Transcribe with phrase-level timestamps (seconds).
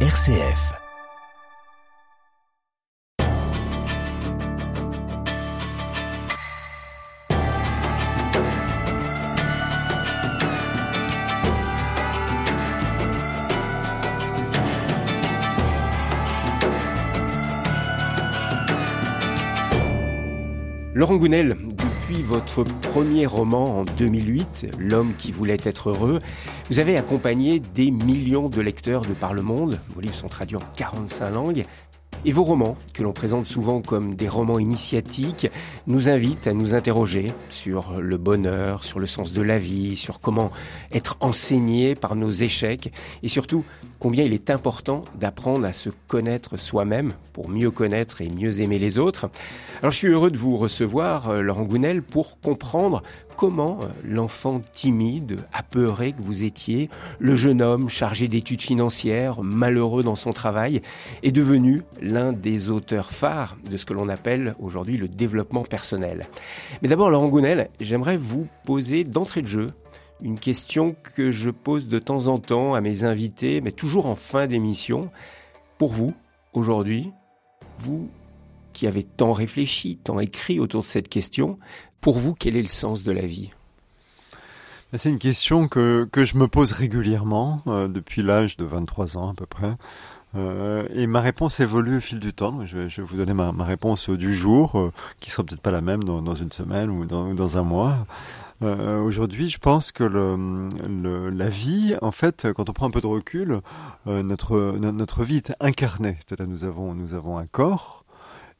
[0.00, 0.74] RCF.
[20.94, 21.56] Laurent Gounel,
[22.08, 22.62] depuis votre
[22.92, 26.20] premier roman en 2008, L'homme qui voulait être heureux,
[26.70, 29.80] vous avez accompagné des millions de lecteurs de par le monde.
[29.94, 31.64] Vos livres sont traduits en 45 langues.
[32.24, 35.48] Et vos romans, que l'on présente souvent comme des romans initiatiques,
[35.86, 40.20] nous invitent à nous interroger sur le bonheur, sur le sens de la vie, sur
[40.20, 40.50] comment
[40.92, 42.92] être enseigné par nos échecs,
[43.22, 43.64] et surtout
[43.98, 48.78] combien il est important d'apprendre à se connaître soi-même pour mieux connaître et mieux aimer
[48.78, 49.30] les autres.
[49.80, 53.02] Alors je suis heureux de vous recevoir, euh, Laurent Gounel, pour comprendre
[53.36, 60.02] comment euh, l'enfant timide, apeuré que vous étiez, le jeune homme chargé d'études financières, malheureux
[60.02, 60.80] dans son travail,
[61.22, 66.26] est devenu l'un des auteurs phares de ce que l'on appelle aujourd'hui le développement personnel?
[66.82, 69.72] Mais d'abord, Laurent Gounel, j'aimerais vous poser d'entrée de jeu
[70.22, 74.14] une question que je pose de temps en temps à mes invités, mais toujours en
[74.14, 75.10] fin d'émission.
[75.78, 76.14] Pour vous,
[76.54, 77.10] aujourd'hui,
[77.78, 78.08] vous
[78.76, 81.58] qui avez tant réfléchi, tant écrit autour de cette question,
[82.00, 83.52] pour vous, quel est le sens de la vie?
[84.94, 89.34] C'est une question que, je me pose régulièrement euh, depuis l'âge de 23 ans à
[89.34, 89.74] peu près.
[90.36, 92.64] Euh, et ma réponse évolue au fil du temps.
[92.66, 96.04] Je vais, vous donner ma, réponse du jour, euh, qui sera peut-être pas la même
[96.04, 98.06] dans, une semaine ou dans, un mois.
[98.62, 103.06] Euh, Aujourd'hui, je pense que la vie, en fait, quand on prend un peu de
[103.06, 103.60] recul,
[104.06, 106.16] euh, notre, notre vie est incarnée.
[106.18, 108.04] C'est-à-dire nous avons, nous avons un corps.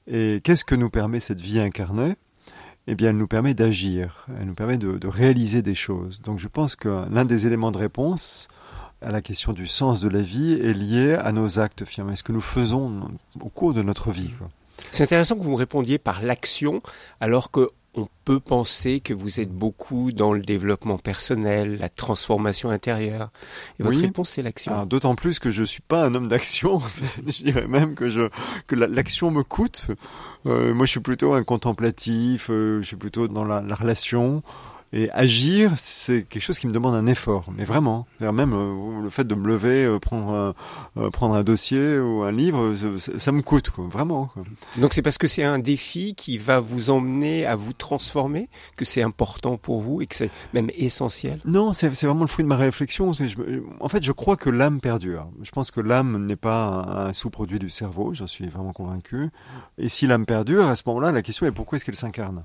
[0.06, 2.14] Et qu'est-ce que nous permet cette vie incarnée?
[2.86, 6.20] Eh bien, elle nous permet d'agir, elle nous permet de, réaliser des choses.
[6.22, 8.48] Donc, je pense que l'un des éléments de réponse
[9.02, 12.22] à la question du sens de la vie est lié à nos actes, finalement, ce
[12.22, 13.08] que nous faisons
[13.40, 14.30] au cours de notre vie.
[14.90, 16.80] C'est intéressant que vous me répondiez par l'action,
[17.20, 22.68] alors que on peut penser que vous êtes beaucoup dans le développement personnel, la transformation
[22.68, 23.30] intérieure.
[23.80, 24.04] Et votre oui.
[24.04, 24.84] réponse, c'est l'action.
[24.84, 26.80] D'autant plus que je suis pas un homme d'action.
[27.26, 28.28] je dirais même que je
[28.66, 29.86] que l'action me coûte.
[30.46, 32.50] Euh, moi, je suis plutôt un contemplatif.
[32.50, 34.42] Euh, je suis plutôt dans la, la relation.
[34.92, 38.06] Et agir, c'est quelque chose qui me demande un effort, mais vraiment.
[38.20, 40.54] Même euh, le fait de me lever, euh, prendre un,
[40.96, 44.26] euh, prendre un dossier ou un livre, ça, ça me coûte, quoi, vraiment.
[44.26, 44.44] Quoi.
[44.78, 48.84] Donc c'est parce que c'est un défi qui va vous emmener à vous transformer que
[48.84, 51.40] c'est important pour vous et que c'est même essentiel?
[51.44, 53.12] Non, c'est vraiment le fruit de ma réflexion.
[53.12, 53.24] Je,
[53.80, 55.28] en fait, je crois que l'âme perdure.
[55.42, 59.30] Je pense que l'âme n'est pas un, un sous-produit du cerveau, j'en suis vraiment convaincu.
[59.78, 62.44] Et si l'âme perdure, à ce moment-là, la question est pourquoi est-ce qu'elle s'incarne?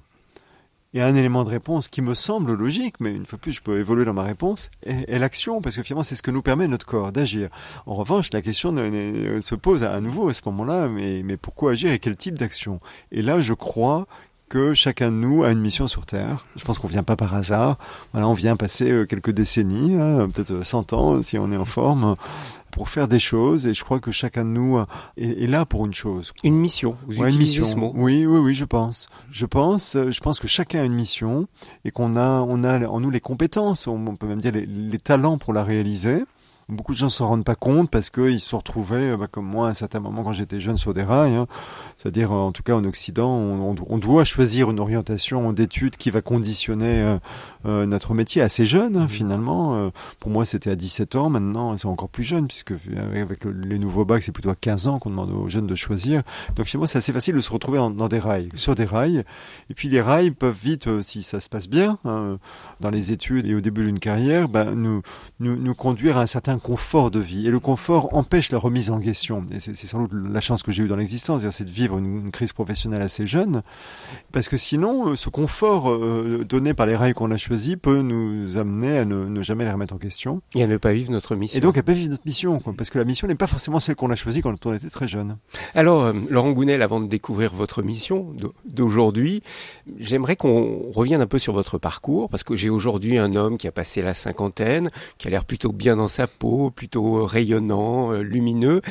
[0.94, 3.53] Il y a un élément de réponse qui me semble logique, mais une fois plus,
[3.53, 6.31] je peux évoluer dans ma réponse, est, est l'action, parce que finalement, c'est ce que
[6.31, 7.50] nous permet notre corps d'agir.
[7.85, 12.00] En revanche, la question se pose à nouveau à ce moment-là, mais, pourquoi agir et
[12.00, 12.81] quel type d'action?
[13.12, 14.06] Et là, je crois
[14.50, 16.46] que chacun de nous a une mission sur Terre.
[16.57, 17.78] Je pense qu'on vient pas par hasard.
[18.12, 22.18] Voilà, on vient passer quelques décennies, hein, peut-être 100 ans si on est en forme,
[22.71, 24.79] pour faire des choses et je crois que chacun de nous
[25.17, 26.33] est, est là pour une chose.
[26.43, 26.95] Une mission.
[27.07, 27.65] Vous ouais, une mission.
[27.65, 29.07] ce mot Oui, oui, oui, je pense.
[29.31, 31.47] Je pense, je pense que chacun a une mission
[31.85, 34.99] et qu'on a, on a en nous les compétences, on peut même dire les, les
[34.99, 36.23] talents pour la réaliser.
[36.71, 39.67] Beaucoup de gens s'en rendent pas compte parce qu'ils se sont retrouvés, bah, comme moi,
[39.67, 41.35] à un certain moment quand j'étais jeune sur des rails.
[41.35, 41.45] Hein.
[41.97, 46.21] C'est-à-dire, en tout cas en Occident, on, on, doit choisir une orientation d'études qui va
[46.21, 47.17] conditionner euh,
[47.65, 49.75] euh, notre métier assez jeune, hein, finalement.
[49.75, 49.89] Euh,
[50.19, 51.29] pour moi, c'était à 17 ans.
[51.29, 52.73] Maintenant, c'est encore plus jeune, puisque
[53.03, 55.75] avec le, les nouveaux bacs, c'est plutôt à 15 ans qu'on demande aux jeunes de
[55.75, 56.23] choisir.
[56.55, 59.23] Donc finalement, c'est assez facile de se retrouver en, dans des rails, sur des rails.
[59.69, 62.37] Et puis les rails peuvent vite, si ça se passe bien, hein,
[62.79, 65.01] dans les études et au début d'une carrière, bah, nous,
[65.39, 67.47] nous, nous conduire à un certain confort de vie.
[67.47, 69.45] Et le confort empêche la remise en question.
[69.51, 72.25] Et c'est sans doute la chance que j'ai eue dans l'existence, c'est de vivre une,
[72.25, 73.61] une, crise professionnelle assez jeune.
[74.31, 78.57] Parce que sinon, ce confort euh, donné par les rails qu'on a choisis peut nous
[78.57, 80.41] amener à ne, ne, jamais les remettre en question.
[80.55, 81.57] Et à ne pas vivre notre mission.
[81.57, 82.59] Et donc à ne pas vivre notre mission.
[82.59, 84.90] Quoi, parce que la mission n'est pas forcément celle qu'on a choisie quand on était
[84.90, 85.37] très jeune.
[85.75, 88.34] Alors, euh, Laurent Gounel, avant de découvrir votre mission
[88.66, 89.41] d'aujourd'hui,
[89.99, 92.29] j'aimerais qu'on revienne un peu sur votre parcours.
[92.29, 95.72] Parce que j'ai aujourd'hui un homme qui a passé la cinquantaine, qui a l'air plutôt
[95.72, 98.81] bien dans sa peau, plutôt rayonnant, euh, lumineux.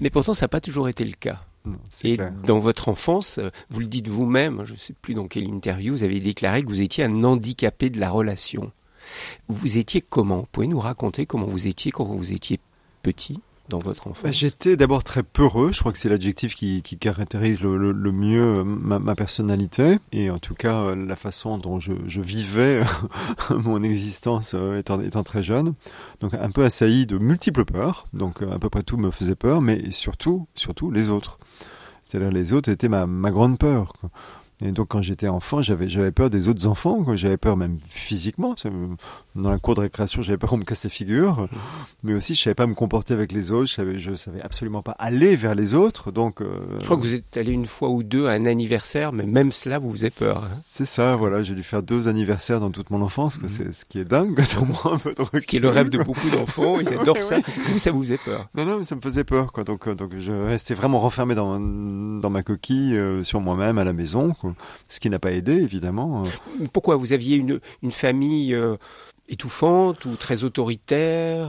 [0.00, 1.40] Mais pourtant, ça n'a pas toujours été le cas.
[1.66, 2.32] Non, Et clair.
[2.46, 3.38] dans votre enfance,
[3.68, 6.68] vous le dites vous-même, je ne sais plus dans quelle interview, vous avez déclaré que
[6.68, 8.72] vous étiez un handicapé de la relation.
[9.48, 10.38] Vous étiez comment?
[10.38, 12.58] Vous pouvez nous raconter comment vous étiez quand vous étiez
[13.02, 13.40] petit?
[13.70, 15.72] Dans votre enfance bah, J'étais d'abord très peureux.
[15.72, 20.54] Je crois que c'est l'adjectif qui, caractérise le, mieux ma, ma, personnalité et en tout
[20.54, 22.82] cas la façon dont je, vivais
[23.50, 25.74] mon existence étant, étant, très jeune.
[26.20, 28.06] Donc un peu assailli de multiples peurs.
[28.12, 31.38] Donc à peu près tout me faisait peur, mais surtout, surtout les autres.
[32.10, 33.92] C'est-à-dire les autres étaient ma, grande peur.
[34.62, 38.54] Et donc quand j'étais enfant, j'avais peur des autres enfants, j'avais peur même physiquement.
[39.34, 41.48] Dans la cour de récréation, j'avais peur qu'on me casse les figures,
[42.02, 43.68] mais aussi je savais pas me comporter avec les autres.
[43.68, 46.10] Je savais je savais absolument pas aller vers les autres.
[46.10, 46.48] Donc euh,
[46.80, 49.52] je crois que vous êtes allé une fois ou deux à un anniversaire, mais même
[49.52, 50.44] cela vous faisait peur.
[50.44, 50.56] Hein.
[50.62, 51.42] C'est ça, voilà.
[51.42, 53.48] J'ai dû faire deux anniversaires dans toute mon enfance, mmh.
[53.48, 54.40] c'est ce qui est dingue.
[54.60, 57.16] Moi, un peu de recul, ce qui est le rêve de beaucoup d'enfants, ils adorent
[57.22, 57.38] ça.
[57.68, 59.52] Vous, ça vous faisait peur Non, non, mais ça me faisait peur.
[59.52, 59.64] Quoi.
[59.64, 63.84] Donc, euh, donc je restais vraiment renfermé dans dans ma coquille euh, sur moi-même à
[63.84, 64.34] la maison.
[64.34, 64.54] Quoi
[64.88, 66.24] ce qui n'a pas aidé évidemment.
[66.72, 68.54] Pourquoi vous aviez une, une famille
[69.30, 71.48] étouffante ou très autoritaire,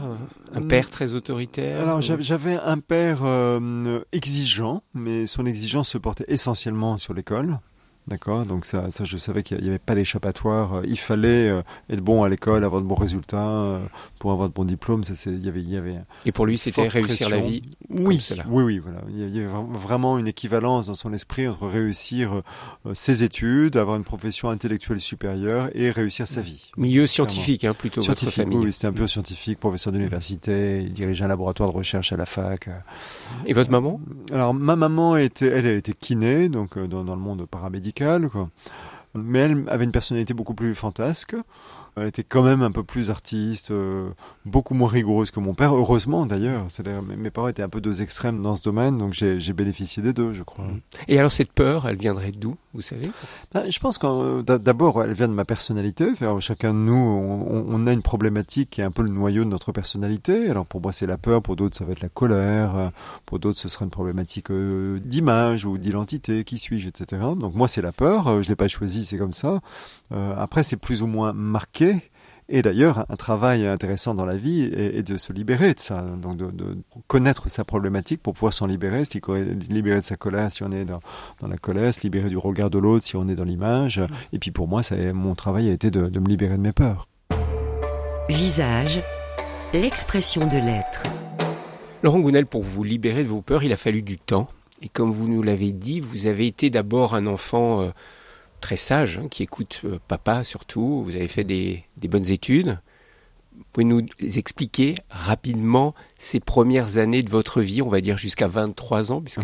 [0.54, 6.26] un père très autoritaire Alors j'avais un père euh, exigeant, mais son exigence se portait
[6.28, 7.60] essentiellement sur l'école.
[8.08, 10.82] D'accord, donc ça, ça, je savais qu'il n'y avait pas d'échappatoire.
[10.86, 13.80] Il fallait euh, être bon à l'école, avoir de bons résultats euh,
[14.18, 15.04] pour avoir de bons diplômes.
[15.04, 15.98] Ça, il y avait, il y avait.
[16.26, 17.62] Et pour lui, c'était réussir la vie.
[17.90, 19.02] Oui, oui, oui, voilà.
[19.10, 22.42] Il y avait vraiment une équivalence dans son esprit entre réussir
[22.88, 26.72] euh, ses études, avoir une profession intellectuelle supérieure et réussir sa vie.
[26.78, 28.02] Milieu scientifique, hein, plutôt.
[28.02, 28.66] Scientifique, votre famille.
[28.66, 30.82] oui, c'était un peu scientifique, professeur d'université.
[30.82, 32.68] Il dirigeait un laboratoire de recherche à la fac.
[33.46, 34.02] Et votre maman?
[34.34, 37.91] Alors ma maman était, elle, elle était kiné, donc dans, dans le monde paramédical
[39.14, 41.36] Mais elle avait une personnalité beaucoup plus fantasque.
[41.98, 44.10] Elle était quand même un peu plus artiste, euh,
[44.46, 46.68] beaucoup moins rigoureuse que mon père, heureusement d'ailleurs.
[47.18, 50.34] Mes parents étaient un peu deux extrêmes dans ce domaine, donc j'ai bénéficié des deux,
[50.34, 50.66] je crois.
[51.08, 53.12] Et alors cette peur, elle viendrait d'où, vous savez?
[53.54, 56.14] Ben, Je pense que euh, d'abord, elle vient de ma personnalité.
[56.40, 59.50] Chacun de nous, on, on, a une problématique qui est un peu le noyau de
[59.50, 60.50] notre personnalité.
[60.50, 62.92] Alors pour moi, c'est la peur, pour d'autres, ça va être la colère,
[63.26, 67.22] pour d'autres, ce sera une problématique euh, d'image ou d'identité, qui suis-je, etc.
[67.38, 69.60] Donc moi, c'est la peur, je l'ai pas choisi, c'est comme ça.
[70.12, 72.12] Après, c'est plus ou moins marqué
[72.54, 76.36] et d'ailleurs, un travail intéressant dans la vie est, de se libérer de ça, donc
[76.36, 76.78] de,
[77.08, 80.84] connaître sa problématique pour pouvoir s'en libérer, se libérer de sa colère si on est
[80.84, 81.00] dans,
[81.48, 84.02] la colère, se libérer du regard de l'autre si on est dans l'image.
[84.34, 86.74] Et puis pour moi, ça, mon travail a été de, de me libérer de mes
[86.74, 87.08] peurs.
[88.28, 89.02] Visage,
[89.74, 91.04] l'expression de l'être.
[92.04, 94.50] Laurent Gounel, pour vous libérer de vos peurs, il a fallu du temps.
[94.82, 97.82] Et comme vous nous l'avez dit, vous avez été d'abord un enfant...
[97.82, 97.92] Euh,
[98.62, 101.04] très sage, hein, qui écoute euh, papa surtout.
[101.04, 102.80] Vous avez fait des, des bonnes études.
[103.58, 108.48] Vous pouvez nous expliquer rapidement ces premières années de votre vie, on va dire jusqu'à
[108.48, 109.44] 23 ans, puisque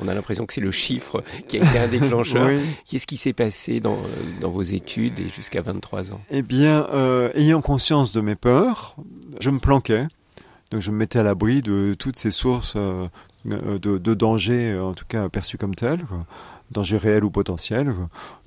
[0.00, 2.48] on a l'impression que c'est le chiffre qui a été un déclencheur.
[2.86, 3.98] Qu'est-ce qui s'est passé dans,
[4.40, 6.20] dans, vos études et jusqu'à 23 ans?
[6.30, 8.96] Eh bien, euh, ayant conscience de mes peurs,
[9.40, 10.06] je me planquais.
[10.70, 13.08] Donc je me mettais à l'abri de toutes ces sources euh,
[13.44, 16.04] de, de danger, en tout cas perçues comme telles.
[16.04, 16.26] Quoi
[16.70, 17.94] danger réel ou potentiel.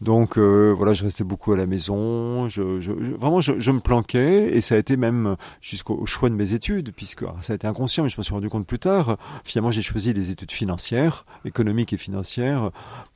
[0.02, 2.50] Donc euh, voilà, je restais beaucoup à la maison.
[2.50, 6.36] Je, je, vraiment, je, je, me planquais et ça a été même jusqu'au choix de
[6.36, 9.18] mes études, puisque ça a été inconscient, mais je me suis rendu compte plus tard.
[9.44, 12.72] Finalement, j'ai choisi des études financières, économiques et financières,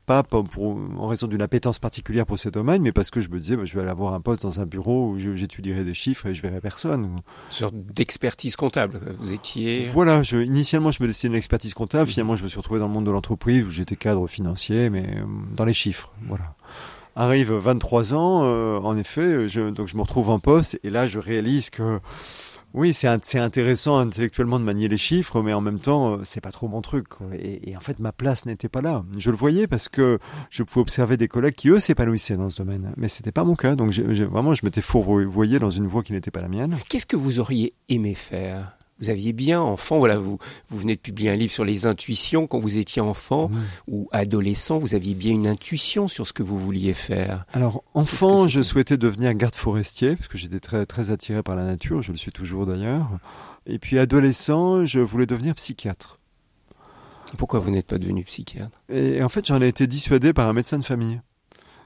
[0.05, 3.39] pas pour, en raison d'une appétence particulière pour ces domaines, mais parce que je me
[3.39, 6.27] disais, bah, je vais aller avoir un poste dans un bureau où j'étudierai des chiffres
[6.27, 7.03] et je verrai personne.
[7.05, 8.99] Une sorte d'expertise comptable.
[9.19, 9.85] Vous étiez.
[9.85, 10.23] Voilà.
[10.23, 12.09] Je, initialement, je me destinais une expertise comptable.
[12.09, 15.05] Finalement, je me suis retrouvé dans le monde de l'entreprise où j'étais cadre financier, mais
[15.05, 15.25] euh,
[15.55, 16.11] dans les chiffres.
[16.27, 16.55] Voilà.
[17.17, 21.07] Arrive 23 ans, euh, en effet, je, donc je me retrouve en poste et là,
[21.07, 22.01] je réalise que
[22.75, 23.07] oui, c'est
[23.37, 26.81] intéressant intellectuellement de manier les chiffres, mais en même temps, euh, c'est pas trop mon
[26.81, 27.07] truc.
[27.39, 29.05] Et, en fait, ma place n'était pas là.
[29.17, 32.61] Je le voyais parce que je pouvais observer des collègues qui eux s'épanouissaient dans ce
[32.61, 33.75] domaine, mais c'était pas mon cas.
[33.75, 36.77] Donc vraiment, je m'étais fourvoyé dans une voie qui n'était pas la mienne.
[36.89, 38.74] Qu'est-ce que vous auriez aimé faire?
[38.99, 40.37] Vous aviez bien enfant, voilà, vous,
[40.69, 42.47] vous venez de publier un livre sur les intuitions.
[42.47, 43.51] Quand vous étiez enfant
[43.87, 47.45] ou adolescent, vous aviez bien une intuition sur ce que vous vouliez faire.
[47.53, 51.65] Alors, enfant, je souhaitais devenir garde forestier, parce que j'étais très, très attiré par la
[51.65, 53.09] nature, je le suis toujours d'ailleurs.
[53.65, 56.19] Et puis, adolescent, je voulais devenir psychiatre.
[57.37, 58.79] Pourquoi vous n'êtes pas devenu psychiatre?
[58.89, 61.19] Et en fait, j'en ai été dissuadé par un médecin de famille.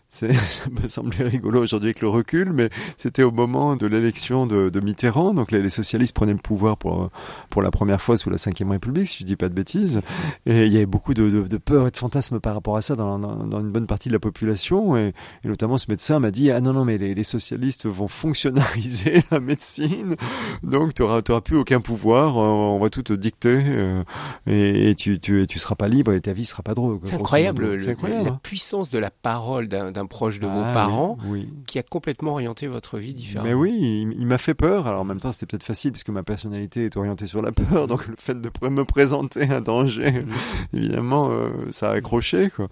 [0.12, 0.26] ça
[0.72, 4.80] me semblait rigolo aujourd'hui avec le recul, mais c'était au moment de l'élection de, de,
[4.80, 5.34] Mitterrand.
[5.36, 7.12] Donc les, les, socialistes prenaient le pouvoir pour
[7.50, 10.02] pour la première fois sous la Ve République, si je dis pas de bêtises.
[10.48, 12.82] Et il y avait beaucoup de, de, de peur et de fantasmes par rapport à
[12.82, 14.98] ça dans, dans, dans, une bonne partie de la population.
[14.98, 15.14] Et,
[15.44, 19.22] et notamment ce médecin m'a dit ah non non mais les, les, socialistes vont fonctionnariser
[19.32, 20.16] la médecine,
[20.64, 24.04] donc tu auras, plus aucun pouvoir, on va tout te dicter euh,
[24.48, 27.00] et, et, tu, tu, tu seras pas libre et ta vie sera pas drôle.
[27.04, 28.40] C'est incroyable, incroyable, la hein.
[28.42, 31.64] puissance de la parole d'un d'un proche de vos Ah, parents oui, oui.
[31.68, 33.50] qui a complètement orienté votre vie différemment.
[33.50, 34.88] Mais oui, il, il m'a fait peur.
[34.88, 37.88] Alors en même temps, c'était peut-être facile puisque ma personnalité est orientée sur la peur.
[37.90, 40.24] Donc le fait de me présenter un danger,
[40.74, 42.50] évidemment, euh, ça a accroché.
[42.50, 42.70] Quoi.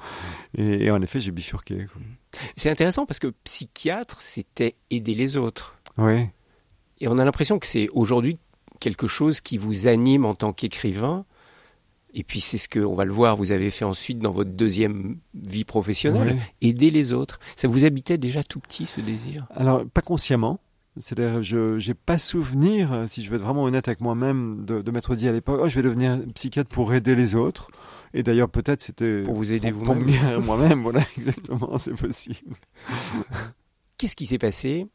[0.57, 1.87] Et, et en effet, j'ai bifurqué.
[2.55, 5.77] C'est intéressant parce que psychiatre, c'était aider les autres.
[5.97, 6.27] Oui.
[6.99, 8.37] Et on a l'impression que c'est aujourd'hui
[8.79, 11.25] quelque chose qui vous anime en tant qu'écrivain.
[12.19, 14.49] Et puis c'est ce que, on va le voir, vous avez fait ensuite dans votre
[14.49, 17.37] deuxième vie professionnelle, aider les autres.
[17.55, 19.45] Ça vous habitait déjà tout petit ce désir?
[19.55, 20.59] Alors, pas consciemment.
[20.99, 24.89] C'est-à-dire, je n'ai pas souvenir, si je veux être vraiment honnête avec moi-même, de, de
[24.91, 27.69] m'être dit à l'époque, oh, je vais devenir psychiatre pour aider les autres.
[28.15, 30.15] Et d'ailleurs, peut-être c'était Pour vous aider pour, pour me vous-même.
[30.15, 30.81] guérir moi-même.
[30.87, 32.55] Voilà, exactement, c'est possible.
[33.99, 34.87] Qu'est-ce qui s'est passé?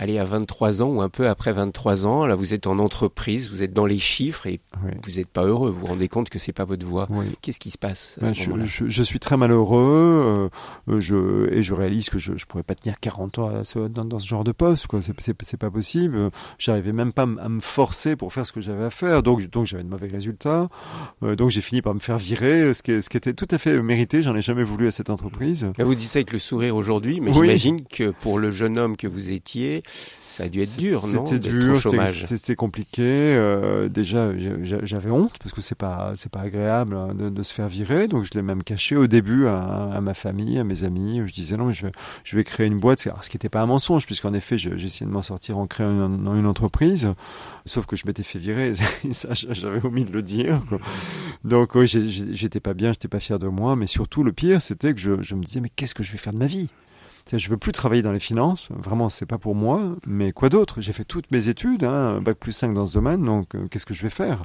[0.00, 3.50] Allez, à 23 ans ou un peu après 23 ans, là vous êtes en entreprise,
[3.50, 4.92] vous êtes dans les chiffres et Oui.
[5.04, 7.06] vous n'êtes pas heureux, vous vous rendez compte que c'est pas votre voie.
[7.10, 7.24] oui.
[7.42, 8.64] Qu'est-ce qui se passe à Ben, ce je, moment-là?
[8.68, 10.50] je- je suis très malheureux
[10.88, 14.04] euh, je, et je réalise que je ne pourrais pas tenir 40 ans ce- dans,
[14.04, 14.86] dans ce genre de poste.
[14.86, 15.00] quoi.
[15.02, 16.30] C'est pas possible.
[16.58, 19.22] J'arrivais même pas à me forcer pour faire ce que j'avais à faire.
[19.22, 20.68] Donc, donc j'avais de mauvais résultats.
[21.22, 23.58] Euh, donc j'ai fini par me faire virer, ce qui, ce qui était tout à
[23.58, 24.22] fait mérité.
[24.22, 25.70] J'en ai jamais voulu à cette entreprise.
[25.76, 27.46] Là, vous dites ça avec le sourire aujourd'hui, mais Oui.
[27.46, 31.26] j'imagine que pour le jeune homme que vous étiez, ça a dû être dur, non
[31.26, 31.80] C'était dur,
[32.14, 33.02] c'était- compliqué.
[33.02, 34.30] euh, déjà,
[34.84, 38.06] j'avais honte parce que c'est pas c'est pas agréable hein, de, de se faire virer.
[38.06, 41.20] Donc je l'ai même caché au début à, à ma famille, à mes amis.
[41.26, 41.92] Je disais non, mais je vais
[42.22, 43.04] je vais créer une boîte.
[43.08, 45.58] Alors, ce qui n'était pas un mensonge puisqu'en effet, je- j'ai essayé de m'en sortir
[45.58, 47.12] en créant une, une entreprise.
[47.66, 48.74] Sauf que je m'étais fait virer.
[49.04, 50.62] Et ça, j'avais omis de le dire.
[50.68, 50.78] quoi.
[51.42, 53.74] Donc oui, j'étais pas bien, j'étais pas fier de moi.
[53.74, 56.18] Mais surtout, le pire, c'était que je, je me disais mais qu'est-ce que je vais
[56.18, 56.68] faire de ma vie?
[57.32, 60.80] Je veux plus travailler dans les finances, vraiment c'est pas pour moi, mais quoi d'autre?
[60.80, 63.84] J'ai fait toutes mes études, hein, bac plus 5 dans ce domaine, donc euh, qu'est-ce
[63.86, 64.44] que je vais faire?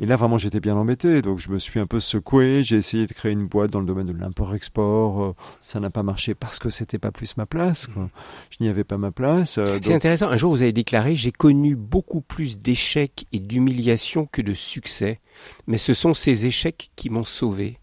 [0.00, 3.06] Et là vraiment j'étais bien embêté, donc je me suis un peu secoué, j'ai essayé
[3.06, 6.58] de créer une boîte dans le domaine de l'import-export, euh, ça n'a pas marché parce
[6.58, 8.08] que c'était pas plus ma place, quoi.
[8.50, 9.58] je n'y avais pas ma place.
[9.58, 10.28] euh, C'est donc- intéressant.
[10.28, 15.18] Un jour, vous avez déclaré J'ai connu beaucoup plus d'échecs et d'humiliations que de succès,
[15.66, 17.78] mais ce sont ces échecs qui m'ont sauvé.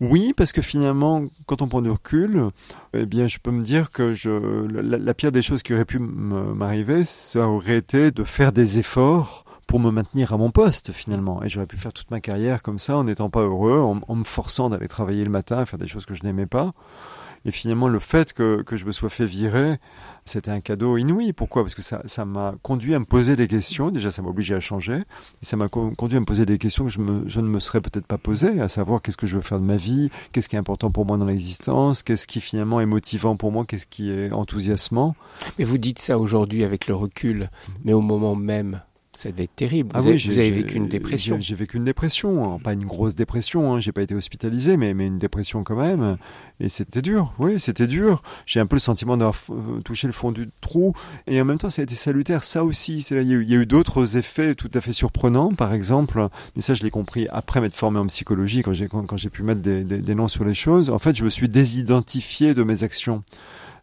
[0.00, 2.48] Oui, parce que finalement, quand on prend du recul,
[2.92, 5.98] eh bien, je peux me dire que je, la, pire des choses qui aurait pu
[5.98, 11.42] m'arriver, ça aurait été de faire des efforts pour me maintenir à mon poste finalement.
[11.42, 14.24] Et j'aurais pu faire toute ma carrière comme ça, en n'étant pas heureux, en me
[14.24, 16.72] forçant d'aller travailler le matin, faire des choses que je n'aimais pas.
[17.46, 19.78] Et finalement, le fait que, que je me sois fait virer,
[20.24, 21.32] c'était un cadeau inouï.
[21.32, 21.62] Pourquoi?
[21.62, 23.90] Parce que ça ça m'a conduit à me poser des questions.
[23.90, 24.96] Déjà, ça m'a obligé à changer.
[24.96, 27.48] Et ça m'a co- conduit à me poser des questions que je, me, je ne
[27.48, 30.10] me serais peut-être pas posées, à savoir qu'est-ce que je veux faire de ma vie,
[30.32, 33.64] qu'est-ce qui est important pour moi dans l'existence, qu'est-ce qui finalement est motivant pour moi,
[33.64, 35.14] qu'est-ce qui est enthousiasmant.
[35.58, 37.48] Mais vous dites ça aujourd'hui avec le recul,
[37.84, 38.82] mais au moment même,
[39.16, 39.88] ça devait être terrible.
[39.92, 41.36] Vous, Ah avez, oui, j'ai- vous avez vécu une dépression.
[41.40, 44.94] J'ai vécu une dépression, Alors, pas une grosse dépression, hein, j'ai pas été hospitalisé, mais,
[44.94, 46.16] mais une dépression quand même.
[46.60, 48.22] Et c'était dur, oui, c'était dur.
[48.46, 50.92] J'ai un peu le sentiment d'avoir euh, touché le fond du trou.
[51.26, 53.04] Et en même temps, ça a été salutaire, ça aussi.
[53.10, 56.28] Là, Il y a eu, d'autres effets tout à fait surprenants, par exemple.
[56.54, 59.60] Mais ça, je l'ai compris après m'être formé en psychologie, quand j'ai quand, pu mettre
[59.62, 60.90] des, des, des noms sur les choses.
[60.90, 63.22] En fait, je me suis désidentifié de mes actions.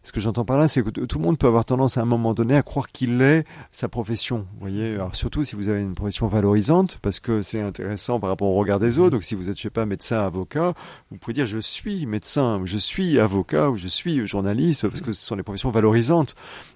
[0.04, 2.04] Ce que j'entends par là, c'est que tout le monde peut avoir tendance à un
[2.04, 4.46] moment donné à croire qu'il est sa profession.
[4.52, 8.28] Vous voyez, alors surtout si vous avez une profession valorisante, parce que c'est intéressant par
[8.28, 9.12] rapport au regard des autres.
[9.12, 10.74] Donc si vous êtes, je sais pas, médecin, avocat,
[11.10, 15.00] vous pouvez dire je suis médecin, ou je suis avocat, ou je suis journaliste, parce
[15.00, 16.34] que ce sont des professions valorisantes.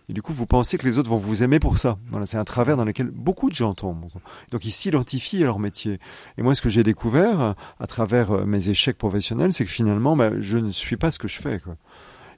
[0.09, 1.99] Et du coup, vous pensez que les autres vont vous aimer pour ça.
[2.09, 4.09] Voilà, c'est un travers dans lequel beaucoup de gens tombent.
[4.53, 5.99] Donc ils s'identifient à leur métier.
[6.39, 10.17] Et moi, ce que j'ai découvert à travers euh, mes échecs professionnels, c'est que finalement,
[10.17, 11.61] bah, je ne suis pas ce que je fais.
[11.61, 11.77] Quoi.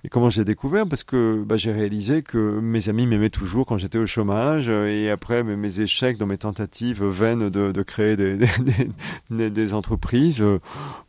[0.04, 0.86] Et comment j'ai découvert?
[0.86, 4.64] Parce que bah, j'ai réalisé que mes amis m'aimaient toujours quand j'étais au chômage.
[4.68, 8.48] euh, Et après, mes, mes échecs dans mes tentatives vaines de, de créer des, des,
[9.30, 10.58] des, des entreprises, euh,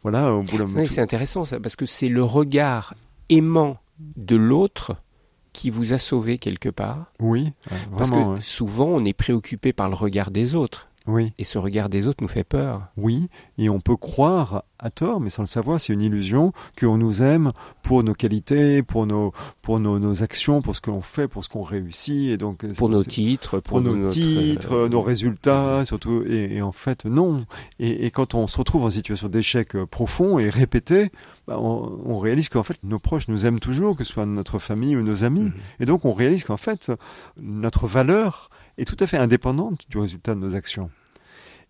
[0.03, 0.83] voilà, au bout d'un moment.
[0.87, 2.93] c'est intéressant ça, parce que c'est le regard
[3.29, 3.77] aimant
[4.17, 4.95] de l'autre
[5.53, 7.11] qui vous a sauvé quelque part.
[7.19, 7.51] Oui,
[7.97, 8.39] Parce que ouais.
[8.41, 10.87] souvent, on est préoccupé par le regard des autres.
[11.07, 11.33] Oui.
[11.39, 12.87] Et ce regard des autres nous fait peur.
[12.95, 13.27] Oui,
[13.57, 17.21] et on peut croire à tort, mais sans le savoir, c'est une illusion qu'on nous
[17.21, 17.51] aime
[17.83, 19.31] pour nos qualités, pour nos,
[19.61, 22.89] pour nos, nos actions, pour ce qu'on fait, pour ce qu'on réussit, et donc Pour
[22.89, 26.23] nos titres, pour, pour nos notre, titres, euh, nos résultats, surtout.
[26.27, 27.45] Et, et en fait, non.
[27.79, 31.09] Et, et quand on se retrouve en situation d'échec euh, profond et répété,
[31.47, 34.59] bah, on, on réalise qu'en fait, nos proches nous aiment toujours, que ce soit notre
[34.59, 35.45] famille ou nos amis.
[35.45, 35.53] Mhm.
[35.79, 36.91] Et donc, on réalise qu'en fait,
[37.39, 38.49] notre valeur
[38.81, 40.89] est tout à fait indépendante du résultat de nos actions.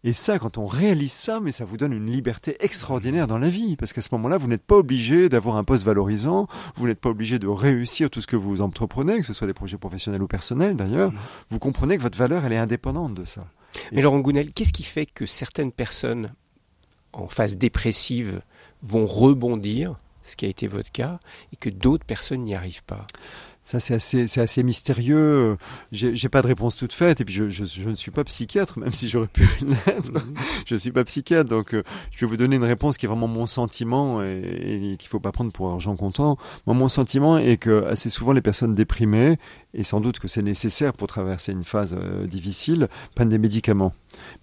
[0.04, 3.50] Et ça, quand on réalise ça, mais ça vous donne une liberté extraordinaire dans la
[3.50, 7.00] vie, parce qu'à ce moment-là, vous n'êtes pas obligé d'avoir un poste valorisant, vous n'êtes
[7.00, 10.24] pas obligé de réussir tout ce que vous entreprenez, que ce soit des projets professionnels
[10.24, 11.12] ou personnels d'ailleurs.
[11.12, 11.20] Mhm.
[11.52, 13.46] Vous comprenez que votre valeur, elle est indépendante de ça.
[13.92, 16.34] Mais Laurent Gounel, qu'est-ce qui fait que certaines personnes
[17.14, 18.42] en phase dépressive
[18.82, 21.20] vont rebondir ce qui a été votre cas,
[21.54, 23.06] et que d'autres personnes n'y arrivent pas?
[23.64, 25.56] Ça, c'est assez, c'est assez mystérieux.
[25.92, 27.22] J'ai, pas de réponse toute faite.
[27.22, 30.12] Et puis, je, je, je, ne suis pas psychiatre, même si j'aurais pu l'être.
[30.12, 30.34] Mhm.
[30.66, 31.50] je suis pas psychiatre.
[31.50, 34.98] Donc, euh, je vais vous donner une réponse qui est vraiment mon sentiment et, et
[34.98, 36.38] qu'il faut pas prendre pour argent comptant.
[36.66, 39.38] Moi, mon sentiment est que assez souvent, les personnes déprimées,
[39.74, 43.94] et sans doute que c'est nécessaire pour traverser une phase euh, difficile, prennent des médicaments.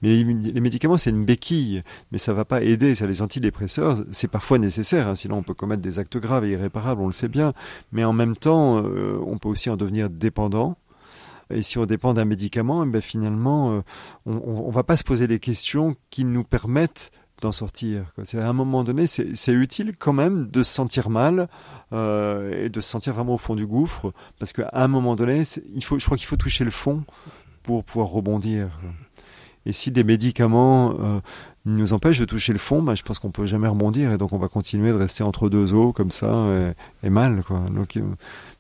[0.03, 2.95] Mais les médicaments, c'est une béquille, mais ça va pas aider.
[2.95, 6.53] Ça, les antidépresseurs, c'est parfois nécessaire, hein, sinon on peut commettre des actes graves et
[6.53, 7.53] irréparables, on le sait bien.
[7.93, 10.77] Mais en même temps, euh, on peut aussi en devenir dépendant.
[11.51, 13.81] Et si on dépend d'un médicament, eh ben finalement, euh,
[14.27, 18.05] on ne va pas se poser les questions qui nous permettent d'en sortir.
[18.25, 21.49] C'est à un moment donné, c'est utile quand même de se sentir mal
[21.93, 25.45] euh, et de se sentir vraiment au fond du gouffre, parce qu'à un moment donné,
[25.75, 27.05] il faut, je crois qu'il faut toucher le fond
[27.63, 28.69] pour pouvoir rebondir.
[29.67, 31.21] Et si des médicaments euh,
[31.67, 34.33] nous empêchent de toucher le fond, bah, je pense qu'on peut jamais rebondir et donc
[34.33, 36.47] on va continuer de rester entre deux eaux comme ça
[37.03, 37.43] et, mal.
[37.43, 37.61] Quoi.
[37.75, 38.03] Donc, euh,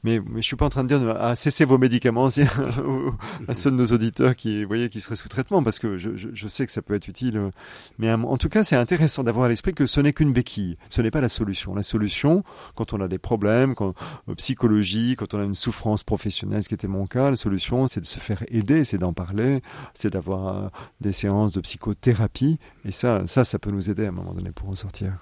[0.05, 2.29] mais, mais je suis pas en train de dire à cesser vos médicaments
[3.49, 6.49] à ceux de nos auditeurs qui, voyez, qui seraient sous traitement parce que je, je,
[6.49, 7.51] sais que ça peut être utile.
[7.99, 10.77] Mais en tout cas, c'est intéressant d'avoir à l'esprit que ce n'est qu'une béquille.
[10.89, 11.75] Ce n'est pas la solution.
[11.75, 13.95] La solution, quand on a des problèmes, quand,
[14.29, 17.89] euh, psychologiques, quand on a une souffrance professionnelle, ce qui était mon cas, la solution,
[17.89, 19.63] c'est de se faire aider, c'est d'en parler,
[19.95, 20.69] c'est d'avoir euh,
[21.01, 22.59] des séances de psychothérapie.
[22.85, 25.13] Et ça, ça, ça peut nous aider à un moment donné pour en sortir.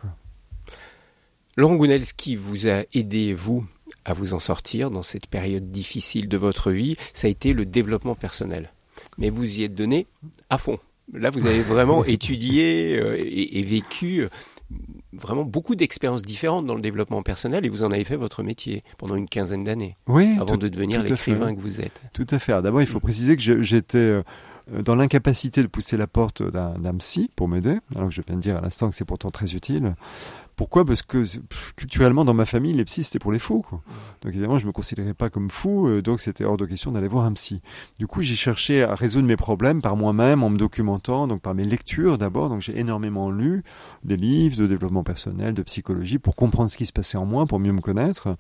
[1.57, 3.65] Laurent Gounel, ce qui vous a aidé, vous,
[4.07, 7.67] à vous en sortir dans cette période difficile de votre vie, ça a été le
[7.67, 8.73] développement personnel.
[9.19, 10.07] Mais vous y êtes donné
[10.49, 10.79] à fond.
[11.13, 14.29] Là, vous avez vraiment étudié euh, et, et, vécu euh,
[15.13, 18.83] vraiment beaucoup d'expériences différentes dans le développement personnel et vous en avez fait votre métier
[18.97, 19.97] pendant une quinzaine d'années.
[20.07, 20.35] Oui.
[20.37, 22.03] Avant tout, de devenir l'écrivain que vous êtes.
[22.13, 22.61] Tout à fait.
[22.63, 24.23] D'abord, il faut préciser que j'étais euh,
[24.85, 28.41] dans l'incapacité de pousser la porte d'un psy pour m'aider, alors que je viens de
[28.41, 29.95] dire à l'instant que c'est pourtant très utile.
[30.57, 30.87] Pourquoi?
[30.87, 31.23] Parce que
[31.77, 33.61] culturellement, dans ma famille, les psys, c'était pour les fous.
[33.61, 33.83] Quoi.
[34.23, 37.09] Donc évidemment, je me considérais pas comme fou, euh, donc c'était hors de question d'aller
[37.09, 37.61] voir un psy.
[37.99, 41.55] Du coup, j'ai cherché à résoudre mes problèmes par moi-même, en me documentant, donc par
[41.55, 42.49] mes lectures d'abord.
[42.49, 43.65] Donc j'ai énormément lu
[44.03, 47.45] des livres de développement personnel, de psychologie, pour comprendre ce qui se passait en moi,
[47.45, 48.35] pour mieux me connaître.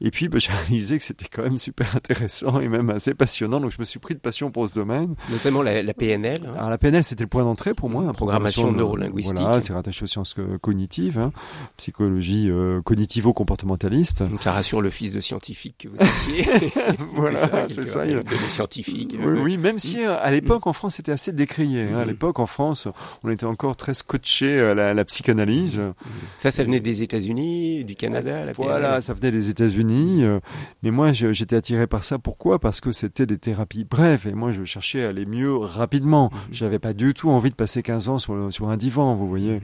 [0.00, 3.58] Et puis, bah, j'ai réalisé que c'était quand même super intéressant et même assez passionnant.
[3.58, 5.16] Donc je me suis pris de passion pour ce domaine.
[5.28, 6.38] Notamment la, la PNL.
[6.46, 6.52] Hein.
[6.56, 8.02] Alors la PNL, c'était le point d'entrée pour moi.
[8.12, 9.36] Programmation, programmation neurolinguistique.
[9.36, 11.18] Voilà, c'est rattaché aux sciences cognitives.
[11.18, 11.32] Hein
[11.76, 14.22] psychologie euh, cognitivo-comportementaliste.
[14.22, 16.70] Donc ça rassure le fils de scientifique que vous étiez.
[17.14, 18.06] voilà, c'est ça.
[18.06, 18.22] Il...
[18.48, 19.16] scientifique.
[19.24, 21.82] Oui, oui, même si euh, à l'époque en France c'était assez décrié.
[21.82, 21.98] Hein.
[21.98, 22.08] À mm.
[22.08, 22.88] l'époque en France,
[23.24, 25.78] on était encore très scotché à la, la psychanalyse.
[25.78, 25.94] Mm.
[26.38, 30.24] Ça, ça venait des États-Unis, du Canada, la Voilà, ça venait des États-Unis.
[30.24, 30.40] Euh,
[30.82, 32.18] mais moi, j'étais attiré par ça.
[32.18, 32.58] Pourquoi?
[32.58, 36.30] Parce que c'était des thérapies brèves et moi, je cherchais à aller mieux rapidement.
[36.32, 36.38] Mm.
[36.52, 39.60] J'avais pas du tout envie de passer 15 ans sur, sur un divan, vous voyez.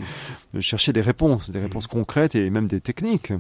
[0.55, 3.33] Je cherchais des réponses, des réponses concrètes et même des techniques.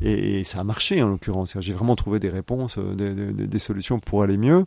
[0.00, 1.56] Et, ça a marché en l'occurrence.
[1.60, 4.66] J'ai vraiment trouvé des réponses, euh, des, des, des, solutions pour aller mieux.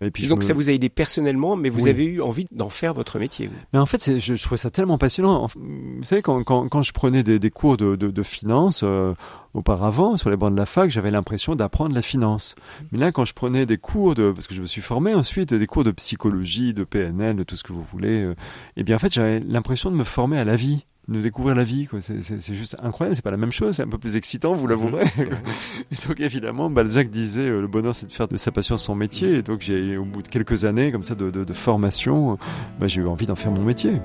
[0.00, 0.42] Et puis donc me...
[0.42, 1.90] ça vous a aidé personnellement, mais vous oui.
[1.90, 3.48] avez eu envie d'en faire votre métier.
[3.48, 3.54] Vous?
[3.72, 5.48] Mais en fait, je, je trouvais ça tellement passionnant.
[5.54, 9.14] Vous savez, quand, quand, quand je prenais des, des cours de, de, de finance euh,
[9.54, 12.54] auparavant sur les bancs de la fac, j'avais l'impression d'apprendre la finance.
[12.90, 15.52] Mais là, quand je prenais des cours de, parce que je me suis formé ensuite,
[15.52, 18.34] des cours de psychologie, de PNL, de tout ce que vous voulez, euh,
[18.76, 21.64] et bien en fait, j'avais l'impression de me former à la vie de découvrir la
[21.64, 21.88] vie.
[22.00, 25.06] C'est juste incroyable, c'est pas la même chose, c'est un peu plus excitant, vous l'avouerez.
[25.18, 28.94] et donc évidemment, Balzac disait euh, le bonheur c'est de faire de sa passion son
[28.94, 29.36] métier.
[29.36, 32.38] Et donc j'ai au bout de quelques années comme ça de, de, de formation,
[32.78, 34.00] bah, j'ai eu envie d'en faire mon métier.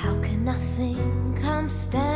[0.00, 0.96] How can nothing
[1.42, 2.07] come standing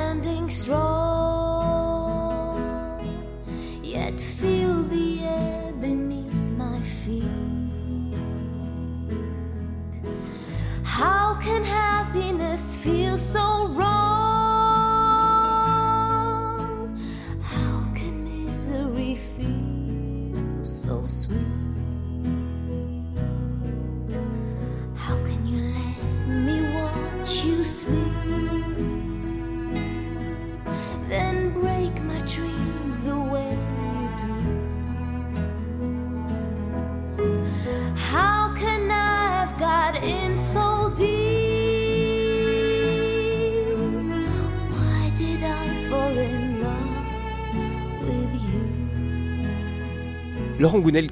[50.63, 51.11] Laurent Gounel,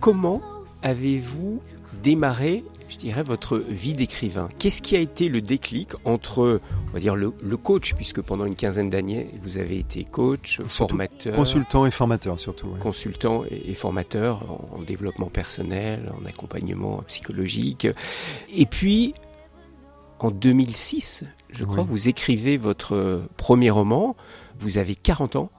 [0.00, 0.40] comment
[0.82, 1.60] avez-vous
[2.02, 4.48] démarré, je dirais, votre vie d'écrivain?
[4.58, 6.58] Qu'est-ce qui a été le déclic entre,
[6.88, 10.62] on va dire, le, le coach, puisque pendant une quinzaine d'années, vous avez été coach,
[10.68, 11.34] surtout formateur.
[11.36, 12.68] Consultant et formateur, surtout.
[12.68, 12.78] Ouais.
[12.78, 17.86] Consultant et, et formateur en, en, développement personnel, en accompagnement psychologique.
[18.54, 19.12] Et puis,
[20.18, 21.88] En 2006, je crois, Oui.
[21.90, 24.16] vous écrivez votre premier roman.
[24.58, 25.50] Vous avez 40 ans.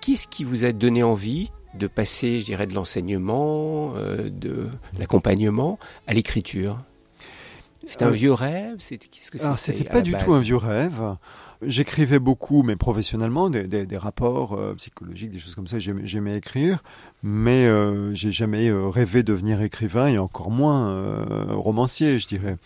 [0.00, 5.78] Qu'est-ce qui vous a donné envie de passer, je dirais, de l'enseignement, euh, de l'accompagnement
[6.06, 6.78] à l'écriture
[7.86, 10.56] C'est un Euh, vieux rêve C'était qu'est-ce que Alors, c'était pas du tout un vieux
[10.56, 11.16] rêve.
[11.64, 15.78] J'écrivais beaucoup, mais professionnellement, des, des- des rapports euh, psychologiques, des choses comme ça.
[15.78, 16.82] J'aimais, écrire,
[17.22, 22.56] mais euh, j'ai jamais rêvé de devenir écrivain et encore moins euh, romancier, je dirais.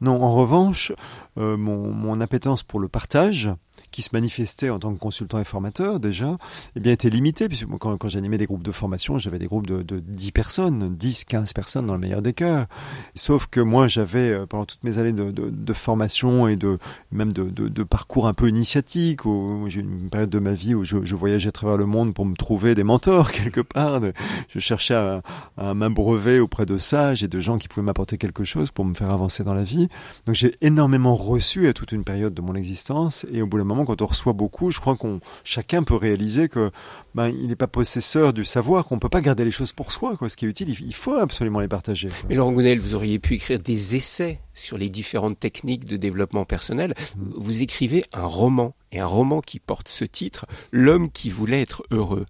[0.00, 0.92] Non, en revanche,
[1.36, 3.50] mon, mon appétence pour le partage,
[3.90, 6.36] qui se manifestait en tant que consultant et formateur déjà,
[6.74, 9.66] eh bien était limitée, puisque moi, quand, j'animais des groupes de formation, j'avais des groupes
[9.66, 12.66] de, de 10 personnes, 10, 15 personnes dans le meilleur des cas.
[13.14, 16.78] Sauf que moi, j'avais, euh, pendant toutes mes années de, de, formation et de
[17.10, 20.84] même de, parcours un peu initiatique, où j'ai eu une période de ma vie où
[20.84, 24.00] je, voyageais à travers le monde pour me trouver des mentors quelque part.
[24.48, 25.22] Je cherchais à,
[25.56, 28.94] à m'abreuver auprès de sages et de gens qui pouvaient m'apporter quelque chose pour me
[28.94, 29.88] faire avancer dans la vie.
[30.26, 33.64] Donc j'ai énormément reçu à toute une période de mon existence et au bout d'un
[33.64, 36.70] moment, quand on reçoit beaucoup, je crois qu'on chacun peut réaliser que
[37.14, 40.16] ben, il n'est pas possesseur du savoir, qu'on peut pas garder les choses pour soi.
[40.16, 40.28] Quoi.
[40.28, 42.08] Ce qui est utile, il faut absolument les partager.
[42.08, 42.18] quoi.
[42.28, 46.44] Mais Laurent Gounel, vous auriez pu écrire des essais sur les différentes techniques de développement
[46.44, 46.94] personnel.
[47.16, 47.30] Mm.
[47.36, 51.82] Vous écrivez un roman, et un roman qui porte ce titre, L'homme qui voulait être
[51.90, 52.26] heureux.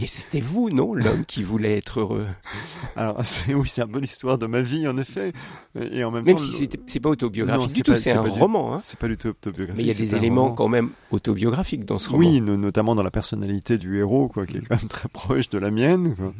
[0.00, 2.26] Et c'était vous, non, l'homme qui voulait être heureux
[2.96, 5.32] Alors oui, c'est un peu l'histoire de ma vie en effet,
[5.78, 8.74] et en même, Même temps, si c'est pas autobiographique Non, du tout, c'est un roman.
[8.74, 8.78] Hein.
[8.82, 9.76] C'est pas du tout autobiographique.
[9.76, 10.54] Mais il y a des éléments roman.
[10.54, 12.18] quand même autobiographiques dans ce roman.
[12.20, 15.48] Oui, no- notamment dans la personnalité du héros, quoi, qui est quand même très proche
[15.50, 16.14] de la mienne.
[16.16, 16.32] quoi.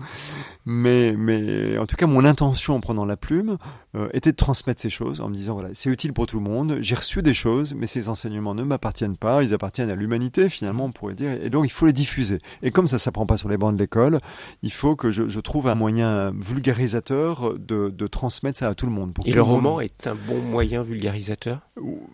[0.66, 3.56] Mais, mais en tout cas, mon intention en prenant la plume
[3.96, 6.44] euh, était de transmettre ces choses en me disant voilà, c'est utile pour tout le
[6.44, 6.78] monde.
[6.80, 9.42] J'ai reçu des choses, mais ces enseignements ne m'appartiennent pas.
[9.42, 11.30] Ils appartiennent à l'humanité, finalement, on pourrait dire.
[11.42, 12.38] Et donc, il faut les diffuser.
[12.62, 14.20] Et comme ça s'apprend pas sur les bancs de l'école,
[14.62, 18.86] il faut que je, je trouve un moyen vulgarisateur de, de transmettre ça à tout
[18.86, 19.12] le monde.
[19.14, 21.60] pour Et le monde- roman est un bon moyen vulgarisateur?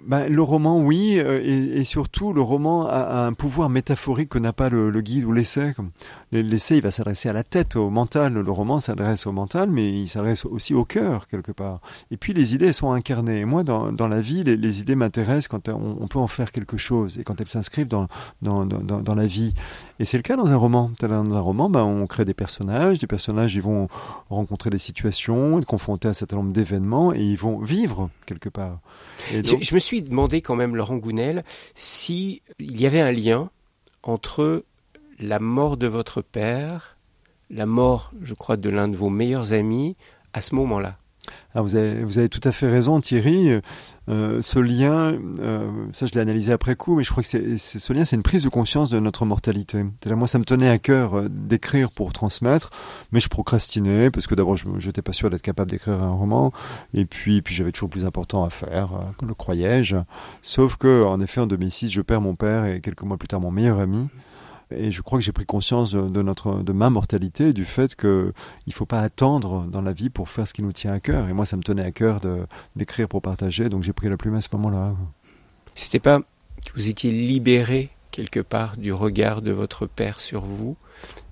[0.07, 4.39] Ben, le roman, oui, euh, et, et surtout le roman a, un pouvoir métaphorique que
[4.39, 5.75] n'a pas le, le guide ou l'essai.
[6.33, 8.35] L'essai, il va s'adresser à la tête, au mental.
[8.35, 11.81] Le roman s'adresse au mental, mais il s'adresse aussi au cœur quelque part.
[12.11, 13.41] Et puis les idées sont incarnées.
[13.41, 16.29] Et moi, dans, dans la vie, les, les idées m'intéressent quand on, on peut en
[16.29, 18.09] faire quelque chose et quand elles s'inscrivent dans,
[18.43, 19.55] dans, dans, dans- dans la vie.
[19.99, 20.91] Et c'est le cas dans un roman.
[21.01, 22.99] Dans un roman, ben, on crée des personnages.
[22.99, 23.89] Des personnages, ils vont
[24.31, 28.49] rencontrer des situations, être confrontés à un certain nombre d'événements et ils vont vivre quelque
[28.49, 28.81] part.
[29.33, 33.13] Et Je, je me suis demandé quand même, Laurent Gounel, si il y avait un
[33.13, 33.51] lien
[34.03, 34.65] entre
[35.19, 36.97] la mort de votre père,
[37.51, 39.97] la mort, je crois, de l'un de vos meilleurs amis
[40.33, 40.99] à ce moment-là.
[41.55, 43.61] Alors vous avez, vous avez tout à fait raison Thierry.
[44.11, 47.57] Euh, ce lien, euh, ça je l'ai analysé après coup, mais je crois que c'est,
[47.59, 49.79] c'est- ce lien c'est une prise de conscience de notre mortalité.
[50.01, 52.71] C'est-à-dire, moi ça me tenait à cœur euh, d'écrire pour transmettre,
[53.13, 56.53] mais je procrastinais parce que d'abord je n'étais pas sûr d'être capable d'écrire un roman,
[56.93, 58.89] et puis, puis j'avais toujours plus important à faire,
[59.27, 59.97] le croyais-je.
[60.43, 63.41] Sauf que en effet en 2006 je perds mon père et quelques mois plus tard
[63.41, 64.09] mon meilleur ami.
[64.71, 68.33] Et je crois que j'ai pris conscience de, notre, de ma mortalité, du fait que
[68.67, 71.29] il faut pas attendre dans la vie pour faire ce qui nous tient à cœur.
[71.29, 72.21] Et moi, ça me tenait à cœur
[72.77, 74.95] d'écrire pour partager, donc j'ai pris la plume à ce moment-là.
[75.75, 80.77] C'était pas que vous étiez libéré quelque part du regard de votre père sur vous,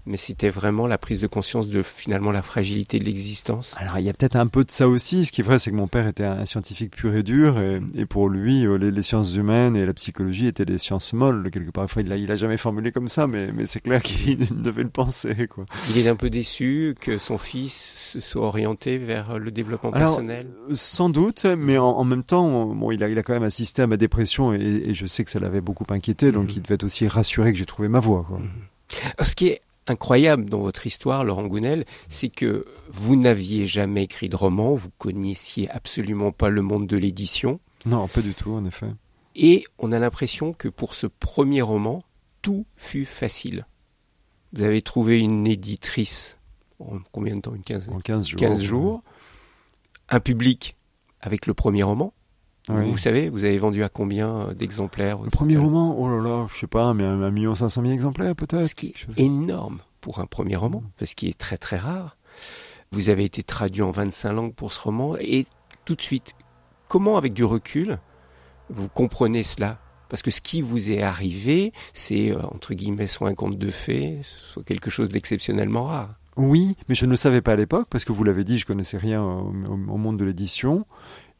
[0.07, 3.75] mais c'était vraiment la prise de conscience de finalement la fragilité de l'existence.
[3.79, 5.25] Alors, il y a peut-être un peu de ça aussi.
[5.27, 7.81] Ce qui est vrai, c'est que mon père était un, scientifique pur et dur, et,
[7.95, 11.51] et pour lui, euh, les, les sciences humaines et la psychologie étaient des sciences molles,
[11.51, 11.85] quelque part.
[11.85, 14.83] Enfin, il l'a, il a jamais formulé comme ça, mais, mais c'est clair qu'il devait
[14.83, 15.67] le penser, quoi.
[15.91, 20.09] Il est un peu déçu que son fils se soit orienté vers le développement Alors,
[20.17, 20.49] personnel.
[20.75, 23.83] Sans doute, mais en, en même temps, bon, il a, il a quand même assisté
[23.83, 26.53] à ma dépression, et, et je sais que ça l'avait beaucoup inquiété, donc Mhm.
[26.57, 28.41] il devait être aussi rassuré que j'ai trouvé ma voie, quoi.
[29.23, 34.29] Ce qui est incroyable dans votre histoire, Laurent Gounel, c'est que vous n'aviez jamais écrit
[34.29, 38.65] de roman, vous connaissiez absolument pas le monde de l'édition, Non, pas du tout, en
[38.65, 38.87] effet.
[39.35, 42.01] et on a l'impression que pour ce premier roman,
[42.43, 43.67] tout fut facile.
[44.53, 46.39] Vous avez trouvé une éditrice
[46.79, 47.55] en combien de temps?
[47.55, 47.95] Une quinzaine?
[47.95, 48.41] En 15 jours.
[48.41, 49.03] 15 jours.
[50.09, 50.77] Un public
[51.21, 52.13] avec le premier roman.
[52.69, 52.91] Oui.
[52.91, 56.47] Vous savez, vous avez vendu à combien d'exemplaires au Le premier roman, oh là là,
[56.55, 58.67] je sais pas, mais un, million cinq cent mille exemplaires peut-être.
[58.67, 62.17] Ce qui est énorme pour un premier roman, parce qu'il est très très rare.
[62.93, 65.47] Vous avez été traduit en 25 langues pour ce roman, et
[65.85, 66.35] tout de suite,
[66.89, 67.99] comment avec du recul,
[68.71, 69.79] vous comprenez cela?
[70.09, 73.71] Parce que ce qui vous est arrivé, c'est, euh, entre guillemets, soit un conte de
[73.71, 76.15] fées, soit quelque chose d'exceptionnellement rare.
[76.37, 78.67] Oui, mais je ne le savais pas à l'époque parce que vous l'avez dit, je
[78.67, 80.87] connaissais rien au monde de l'édition.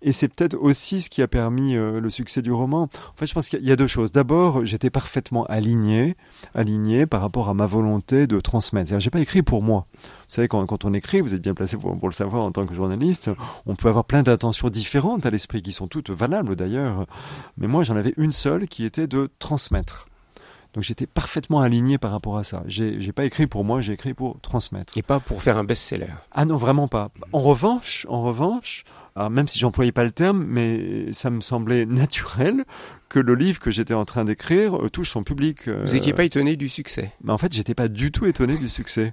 [0.03, 2.83] Et c'est peut-être aussi ce qui a permis euh, le succès du roman.
[2.83, 4.11] En fait, je pense qu'il y a deux choses.
[4.11, 6.17] D'abord, j'étais parfaitement aligné,
[6.55, 8.89] aligné par rapport à ma volonté de transmettre.
[8.89, 9.87] C'est-à-dire, j'ai pas écrit pour moi.
[10.03, 12.67] Vous savez, quand, on écrit, vous êtes bien placé pour, pour le savoir en tant
[12.67, 13.31] que journaliste,
[13.67, 17.07] on peut avoir plein d'intentions différentes à l'esprit, qui sont toutes valables d'ailleurs.
[17.57, 20.09] Mais moi, j'en avais une seule qui était de transmettre.
[20.75, 22.63] Donc j'étais parfaitement aligné par rapport à ça.
[22.67, 24.97] J'ai pas écrit pour moi, j'ai écrit pour transmettre.
[24.97, 26.07] Et pas pour faire un best-seller.
[26.31, 27.11] Ah non, vraiment pas.
[27.33, 31.85] En revanche, en revanche, alors même si j'employais pas le terme, mais ça me semblait
[31.85, 32.65] naturel
[33.11, 35.69] que le livre que j'étais en train d'écrire euh, touche son public.
[35.69, 37.13] euh, Vous n'étiez pas étonné du succès?
[37.23, 39.13] mais en fait, j'étais pas du tout étonné du succès.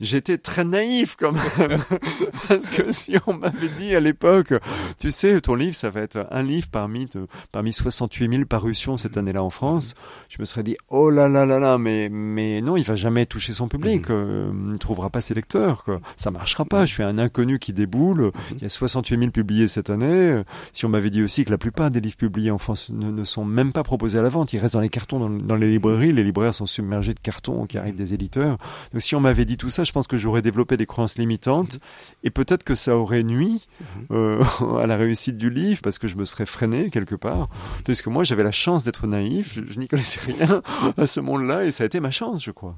[0.00, 1.80] J'étais très naïf quand même.
[2.48, 4.54] Parce que si on m'avait dit à l'époque,
[4.98, 7.06] tu sais, ton livre, ça va être un livre parmi,
[7.52, 9.94] parmi 68 000 parutions cette année-là en France,
[10.28, 13.26] je me serais dit, oh là là là là, mais, mais non, il va jamais
[13.26, 14.10] toucher son public.
[14.10, 15.84] euh, il ne trouvera pas ses lecteurs.
[15.84, 16.00] Quoi.
[16.16, 16.86] Ça marchera pas.
[16.86, 18.32] Je suis un inconnu qui déboule.
[18.56, 20.42] Il y a 68 000 publiés cette année.
[20.72, 23.24] Si on m'avait dit aussi que la plupart des livres publiés en France ne, ne
[23.24, 25.68] sont même pas proposés à la vente, ils restent dans les cartons, dans, dans les
[25.70, 26.12] librairies.
[26.12, 28.56] Les libraires sont submergés de cartons qui arrivent des éditeurs.
[28.92, 31.78] Donc si on m'avait dit tout ça, je pense que j'aurais développé des croyances limitantes
[32.22, 33.66] et peut-être que ça aurait nuit
[34.10, 34.42] euh,
[34.80, 37.48] à la réussite du livre parce que je me serais freiné quelque part.
[37.84, 40.62] Parce que moi j'avais la chance d'être naïf, je, je n'y connaissais rien
[40.96, 42.76] à ce monde-là et ça a été ma chance, je crois.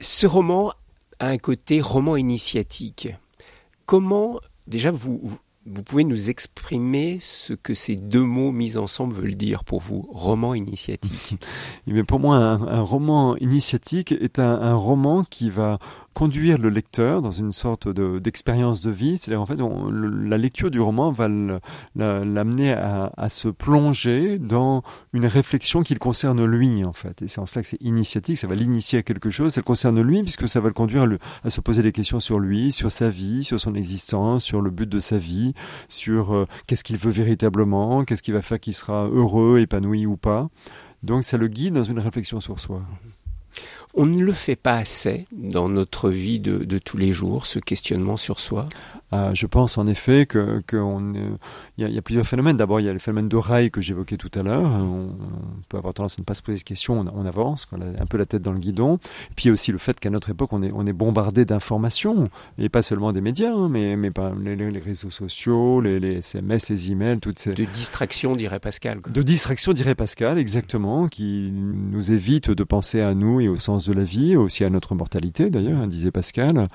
[0.00, 0.72] Ce roman
[1.18, 3.08] a un côté roman initiatique.
[3.86, 9.34] Comment, déjà, vous, vous pouvez nous exprimer ce que ces deux mots mis ensemble veulent
[9.34, 11.36] dire pour vous, roman initiatique?
[11.86, 15.78] Mais pour moi, un, un roman initiatique est un, un roman qui va
[16.14, 19.18] conduire le lecteur dans une sorte de- d'expérience de, vie.
[19.18, 21.28] C'est-à-dire, en fait, la lecture du roman va
[21.96, 27.20] l'amener à, se plonger dans une réflexion qui le concerne lui, en fait.
[27.22, 28.38] Et c'est en cela que c'est initiatique.
[28.38, 29.52] Ça va l'initier à quelque chose.
[29.52, 31.06] Ça le concerne lui, puisque ça va le conduire
[31.42, 34.70] à, se poser des questions sur lui, sur sa vie, sur son existence, sur le
[34.70, 35.52] but de sa vie,
[35.88, 40.16] sur euh, qu'est-ce qu'il veut véritablement, qu'est-ce qui va faire qu'il sera heureux, épanoui ou
[40.16, 40.48] pas.
[41.02, 42.82] Donc ça le guide dans une réflexion sur soi.
[43.96, 47.60] On ne le fait pas assez dans notre vie de, de tous les jours, ce
[47.60, 48.66] questionnement sur soi?
[49.12, 50.76] Ah, je pense en effet que, que
[51.78, 52.56] il y, y a plusieurs phénomènes.
[52.56, 54.64] D'abord, il y a le phénomène de rail que j'évoquais tout à l'heure.
[54.64, 57.68] On, on peut avoir tendance à ne pas se poser de questions, on, on avance,
[57.70, 58.96] on a un peu la tête dans le guidon.
[58.96, 60.92] Et puis il y a aussi le fait qu'à notre époque, on est, on est
[60.92, 62.28] bombardé d'informations,
[62.58, 66.00] et pas seulement des médias, hein, mais, mais par les, les- les réseaux sociaux, les,
[66.00, 67.52] les SMS, les emails, toutes ces...
[67.54, 69.00] De distraction, dirait Pascal.
[69.00, 69.12] quoi.
[69.12, 73.83] De distraction, dirait Pascal, exactement, qui nous évite de penser à nous et au sens
[73.86, 76.66] de la vie, aussi à notre mortalité d'ailleurs, hein, disait Pascal.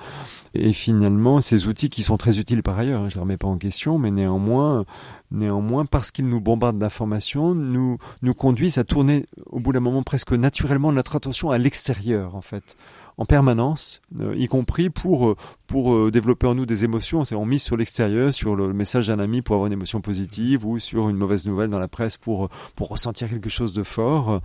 [0.54, 3.36] Et finalement, ces outils qui sont très utiles par ailleurs, hein, je ne les remets
[3.36, 4.84] pas en question, mais néanmoins,
[5.30, 10.02] néanmoins parce qu'ils nous bombardent d'informations, nous, nous conduisent à tourner au bout d'un moment
[10.02, 12.76] presque naturellement notre attention à l'extérieur en fait
[13.20, 17.22] en permanence, euh, y compris pour euh, pour euh, développer en nous des émotions.
[17.32, 20.78] On mise sur l'extérieur, sur le message d'un ami pour avoir une émotion positive ou
[20.78, 24.40] sur une mauvaise nouvelle dans la presse pour pour ressentir quelque chose de fort.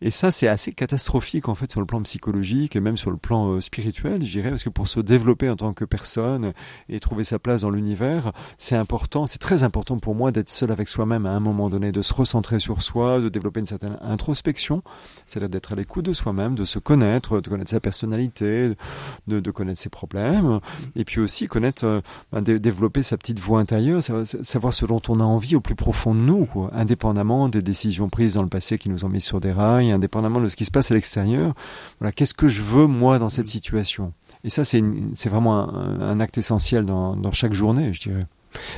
[0.00, 3.16] Et ça, c'est assez catastrophique en fait sur le plan psychologique et même sur le
[3.16, 6.52] plan spirituel, je dirais, parce que pour se développer en tant que personne
[6.88, 10.70] et trouver sa place dans l'univers, c'est important, c'est très important pour moi d'être seul
[10.70, 13.98] avec soi-même à un moment donné, de se recentrer sur soi, de développer une certaine
[14.00, 14.82] introspection,
[15.26, 19.50] c'est-à-dire d'être à l'écoute de soi-même, de se connaître, de connaître sa personnalité, de, de
[19.50, 20.60] connaître ses problèmes,
[20.96, 22.00] et puis aussi connaître, euh,
[22.32, 25.74] ben, dé- développer sa petite voix intérieure, savoir, ce dont on a envie au plus
[25.74, 29.20] profond de nous, quoi, indépendamment des décisions prises dans le passé qui nous ont mis
[29.20, 31.54] sur des rails, indépendamment de ce qui se passe à l'extérieur.
[31.98, 34.12] Voilà, qu'est-ce que je veux moi dans cette situation?
[34.44, 34.82] Et ça, c'est
[35.28, 38.26] vraiment un, un acte essentiel dans, dans chaque journée, je dirais.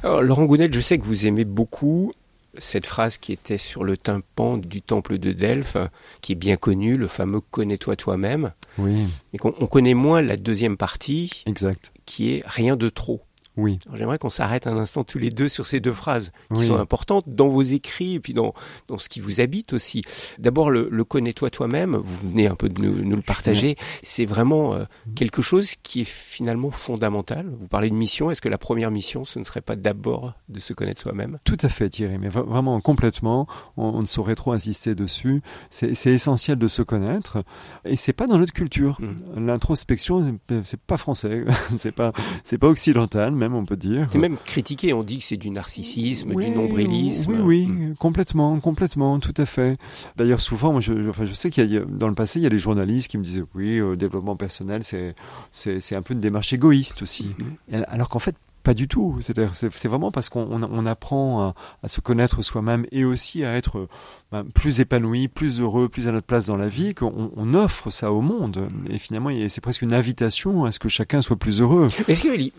[0.03, 2.12] Alors, Laurent Gounel, je sais que vous aimez beaucoup
[2.58, 5.76] cette phrase qui était sur le tympan du temple de Delphes,
[6.20, 10.36] qui est bien connue, le fameux Connais-toi toi-même, Oui, mais qu'on on connaît moins la
[10.36, 11.92] deuxième partie, exact.
[12.06, 13.23] qui est rien de trop.
[13.56, 16.66] Oui, J'aimerais qu'on s'arrête un instant tous les deux sur ces deux phrases qui Oui.
[16.66, 18.52] sont importantes dans vos écrits et puis dans,
[18.88, 20.02] dans ce qui vous habite aussi.
[20.38, 24.24] D'abord, le, le connais-toi toi-même, vous venez un peu de nous, nous le partager, c'est
[24.24, 27.46] vraiment euh, quelque chose qui est finalement fondamental.
[27.60, 30.58] Vous parlez de mission, est-ce que la première mission, ce ne serait pas d'abord de
[30.58, 31.38] se connaître soi-même?
[31.44, 35.42] Tout à fait Thierry, mais vra- vraiment complètement, on, on ne saurait trop insister dessus.
[35.70, 37.44] C'est essentiel de se connaître,
[37.84, 38.98] et c'est pas dans notre culture.
[39.00, 39.46] Mm.
[39.46, 41.44] L'introspection, c'est pas français,
[41.76, 42.12] c'est pas,
[42.60, 44.09] pas occidental même, on peut dire.
[44.11, 47.33] C'est même critiqué, on dit que c'est du narcissisme, Oui, du nombrilisme.
[47.42, 49.78] Oui, oui, complètement, complètement, tout à fait.
[50.16, 52.46] D'ailleurs, souvent, moi, je, enfin, je sais qu'il y a, dans le passé, il y
[52.46, 55.14] a des journalistes qui me disaient, oui, euh, développement personnel, c'est,
[55.50, 57.35] c'est, c'est un peu une démarche égoïste aussi.
[57.38, 57.80] Mhm.
[57.80, 59.18] Et Alors qu'en fait, pas du tout.
[59.20, 63.87] C'est vraiment parce qu'on on, on apprend à, se connaître soi-même et aussi à être
[64.33, 67.90] ben, plus épanoui, plus heureux, plus à notre place dans la vie, qu'on on offre
[67.90, 68.68] ça au monde.
[68.90, 71.88] Et finalement, c'est presque une invitation à ce que chacun soit plus heureux.
[72.09, 72.53] Est-ce que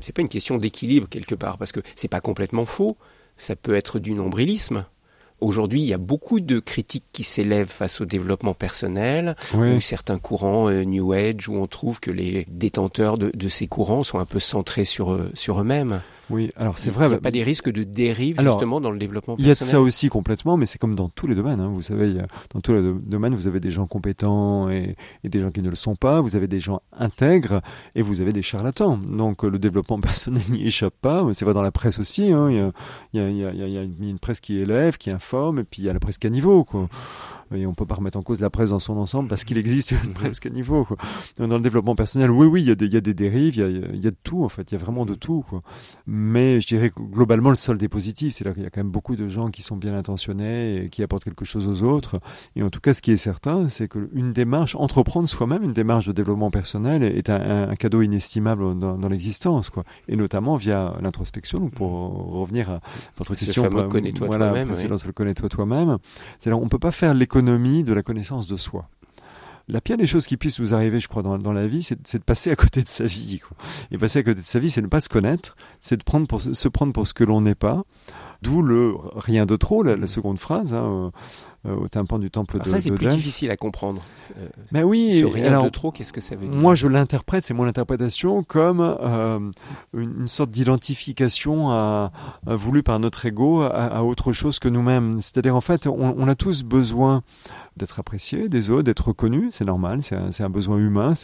[0.00, 1.56] c'est pas une question d'équilibre quelque part?
[1.56, 2.98] Parce que c'est pas complètement faux
[3.36, 4.84] ça peut être du nombrilisme.
[5.42, 9.74] Aujourd'hui, il y a beaucoup de critiques qui s'élèvent face au développement personnel, Oui.
[9.76, 13.66] ou certains courants euh, New Age, où on trouve que les détenteurs de, de ces
[13.66, 16.00] courants sont un peu centrés sur, eux- sur eux-mêmes.
[16.32, 17.08] Oui, alors c'est Il vrai.
[17.08, 19.54] n'y a pas des risques de dérive Alors, justement dans le développement Il y a
[19.54, 19.70] de personnel.
[19.72, 21.60] ça aussi complètement, mais c'est comme dans tous les domaines.
[21.60, 21.68] hein.
[21.72, 25.28] Vous savez, il dans tous les do- domaines, vous avez des gens compétents et, et
[25.28, 26.20] des gens qui ne le sont pas.
[26.20, 27.60] Vous avez des gens intègres
[27.94, 28.96] et vous avez des charlatans.
[28.98, 31.26] Donc le développement personnel n'y échappe pas.
[31.34, 32.32] C'est vrai dans la presse aussi.
[32.32, 32.50] hein.
[32.50, 32.56] Il,
[33.18, 35.58] y a, il, il il il il y a une presse qui élève, qui informe,
[35.60, 36.64] et puis il y a la presse qui a niveau.
[36.64, 36.88] Quoi.
[37.54, 39.92] Et on peut pas remettre en cause la presse dans son ensemble parce qu'il existe
[40.04, 40.84] une presse qui a niveau.
[40.84, 40.96] Quoi.
[41.38, 43.56] Dans le développement personnel, oui, oui, il y a des, il y a des dérives,
[43.56, 44.70] il y a, il y a de tout en fait.
[44.70, 45.44] Il y a vraiment de tout.
[45.48, 45.62] Quoi.
[46.06, 48.34] Mais je dirais que globalement, le solde est positif.
[48.34, 50.88] C'est là qu'il y a quand même beaucoup de gens qui sont bien intentionnés et
[50.88, 52.20] qui apportent quelque chose aux autres.
[52.56, 56.06] Et en tout cas, ce qui est certain, c'est qu'une démarche, entreprendre soi-même une démarche
[56.06, 59.84] de développement personnel est un, cadeau inestimable dans, dans l'existence, quoi.
[60.08, 61.58] Et notamment via l'introspection.
[61.58, 62.80] Donc, pour revenir à
[63.16, 64.68] votre question, bah, voilà, toi-même,
[65.14, 65.98] connais-toi toi-même.
[66.38, 68.88] C'est-à-dire, on peut pas faire l'économie de la connaissance de soi.
[69.68, 72.24] La pire des choses qui puissent nous arriver, je crois, dans, la vie, c'est de
[72.24, 73.40] passer à côté de sa vie.
[73.90, 76.68] Et passer à côté de sa vie, c'est ne pas se connaître, c'est de se
[76.68, 77.84] prendre pour ce que l'on n'est pas.
[78.42, 81.10] D'où le rien de trop, la, seconde phrase, hein, euh,
[81.64, 84.02] au tympan du temple Alors de, ça, c'est plus difficile à comprendre.
[84.38, 86.86] Euh, Mais oui, ce rien alors, de trop, qu'est-ce que ça veut dire moi, je
[86.88, 89.38] l'interprète, c'est mon interprétation, comme euh,
[89.94, 92.10] une, une sorte d'identification à,
[92.46, 95.20] à- voulue par notre ego à, à autre chose que nous-mêmes.
[95.20, 97.22] C'est-à-dire, en fait, on, on a tous besoin
[97.76, 101.14] d'être apprécié des autres, d'être reconnu, c'est normal, c'est un, besoin humain.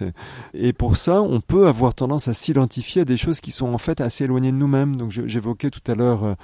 [0.54, 3.78] Et pour ça, on peut avoir tendance à s'identifier à des choses qui sont en
[3.78, 4.96] fait assez éloignées de nous-mêmes.
[4.96, 6.34] Donc, j'évoquais tout à l'heure euh,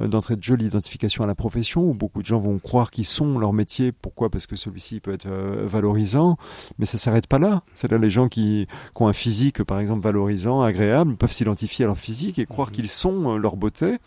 [0.00, 3.06] euh, d'entrée de jeu l'identification à la profession, où beaucoup de gens vont croire qu'ils
[3.06, 3.90] sont leur métier.
[3.92, 4.30] Pourquoi?
[4.30, 6.36] Parce que celui-ci peut être euh, valorisant.
[6.78, 7.62] Mais ça s'arrête pas là.
[7.74, 11.88] C'est-à-dire les gens qui, qui ont un physique, par exemple, valorisant, agréable, peuvent s'identifier à
[11.88, 13.98] leur physique et croire qu'ils sont euh, leur beauté.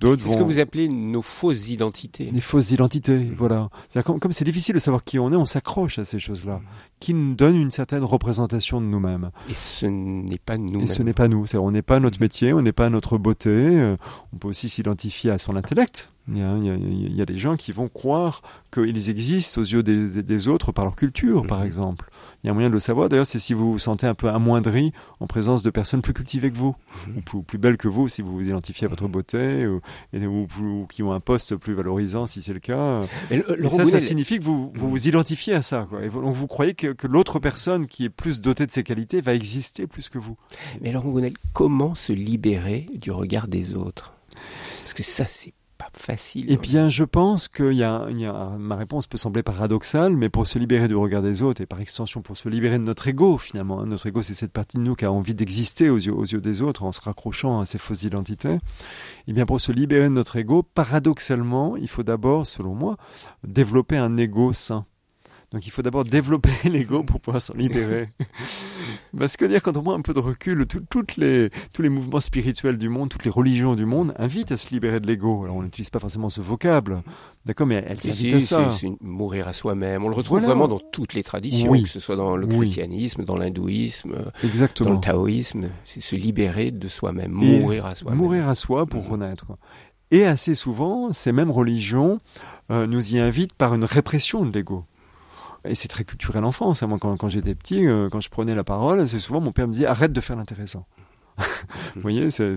[0.00, 2.30] D'autres C'est ce que vous appelez nos fausses identités?
[2.30, 3.68] Des fausses identités, voilà.
[3.88, 6.60] C'est-à-dire Comme comme c'est difficile de savoir qui on est, on s'accroche à ces choses-là,
[7.00, 9.30] qui nous donnent une certaine représentation de nous-mêmes.
[9.48, 10.80] Et ce n'est pas nous.
[10.82, 11.46] Et ce n'est pas nous.
[11.46, 13.50] C'est-à-dire, On n'est pas notre métier, on n'est pas notre beauté.
[13.50, 13.96] euh,
[14.32, 16.10] On peut aussi s'identifier à son intellect.
[16.30, 19.08] Il y, a, il, y a, il y a des gens qui vont croire qu'ils
[19.08, 21.66] existent aux yeux des, des autres par leur culture, par Mhm.
[21.66, 22.10] exemple.
[22.44, 23.08] Il y a moyen de le savoir.
[23.08, 26.50] D'ailleurs, c'est si vous vous sentez un peu amoindri en présence de personnes plus cultivées
[26.52, 26.76] que vous,
[27.08, 27.16] Mhm.
[27.16, 29.80] ou plus, plus belles que vous, si vous vous identifiez à votre beauté, ou,
[30.12, 33.00] et- ou, ou qui ont un poste plus valorisant, si c'est le cas.
[33.30, 35.86] Mais le- Et Laurent ça, ça signifie que vous vous, vous identifiez à ça.
[35.90, 36.04] Quoi.
[36.04, 38.84] Et vous, donc vous croyez que, que l'autre personne qui est plus dotée de ces
[38.84, 40.36] qualités va exister plus que vous.
[40.80, 44.14] mais Laurent Gounel, comment se libérer du regard des autres?
[44.82, 45.52] Parce que ça, c'est
[45.92, 46.46] pas facile.
[46.48, 50.16] Eh bien, je pense qu'il y a, il y a, ma réponse peut sembler paradoxale,
[50.16, 52.84] mais pour se libérer du regard des autres et par extension pour se libérer de
[52.84, 55.90] notre ego, finalement, hein, notre ego, c'est cette partie de nous qui a envie d'exister
[55.90, 58.58] aux yeux, aux yeux des autres en se raccrochant à ces fausses identités.
[59.26, 62.96] Eh bien, pour se libérer de notre ego, paradoxalement, il faut d'abord, selon moi,
[63.46, 64.86] développer un ego sain.
[65.50, 68.10] Donc il faut d'abord développer l'ego pour pouvoir s'en libérer.
[69.18, 71.88] Parce que dire quand on prend un peu de recul, tout- toutes les, tous les
[71.88, 75.44] mouvements spirituels du monde, toutes les religions du monde invitent à se libérer de l'ego.
[75.44, 77.02] Alors on n'utilise pas forcément ce vocable,
[77.46, 78.70] d'accord, mais elles Si, invitent à ça.
[78.72, 80.04] c'est- mourir à soi-même.
[80.04, 80.52] On le retrouve Voilà.
[80.54, 81.84] vraiment dans toutes les traditions, Oui.
[81.84, 82.58] que ce soit dans le Oui.
[82.58, 84.90] christianisme, dans l'hindouisme, dans Exactement.
[84.90, 85.68] le taoïsme.
[85.84, 88.18] C'est se libérer de soi-même, mourir à soi-même.
[88.18, 89.10] Mourir à soi pour Mhm.
[89.12, 89.46] renaître.
[90.10, 92.20] Et assez souvent, ces mêmes religions
[92.70, 94.84] euh, nous y invitent par une répression de l'ego.
[95.68, 96.82] Et c'est très culturel en France.
[96.82, 96.86] hein.
[96.86, 99.68] Moi, quand, quand j'étais petit, euh, quand je prenais la parole, c'est souvent mon père
[99.68, 100.86] me disait arrête de faire l'intéressant.
[101.94, 102.56] Vous voyez, c'est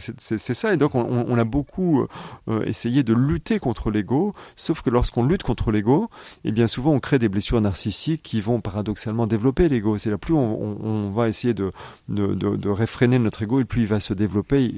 [0.54, 0.74] ça.
[0.74, 2.06] Et donc, on, a beaucoup
[2.48, 4.34] euh, essayé de lutter contre l'ego.
[4.56, 6.10] Sauf que lorsqu'on lutte contre l'ego,
[6.44, 9.98] eh bien souvent, on crée des blessures narcissiques qui vont paradoxalement développer l'ego.
[9.98, 11.72] C'est là plus on, on- on va essayer de,
[12.10, 14.70] de, de, de réfréner notre ego, et plus il va se développer et,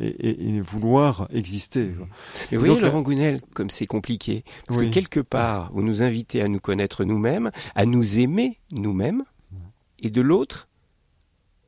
[0.00, 1.92] et- et- et vouloir exister.
[2.50, 4.44] Mais vous voyez, Donc, Laurent Gounel, comme c'est compliqué.
[4.66, 4.88] Parce Oui.
[4.88, 9.24] que quelque part, vous nous invitez à nous connaître nous-mêmes, à nous aimer nous-mêmes,
[9.98, 10.68] et de l'autre,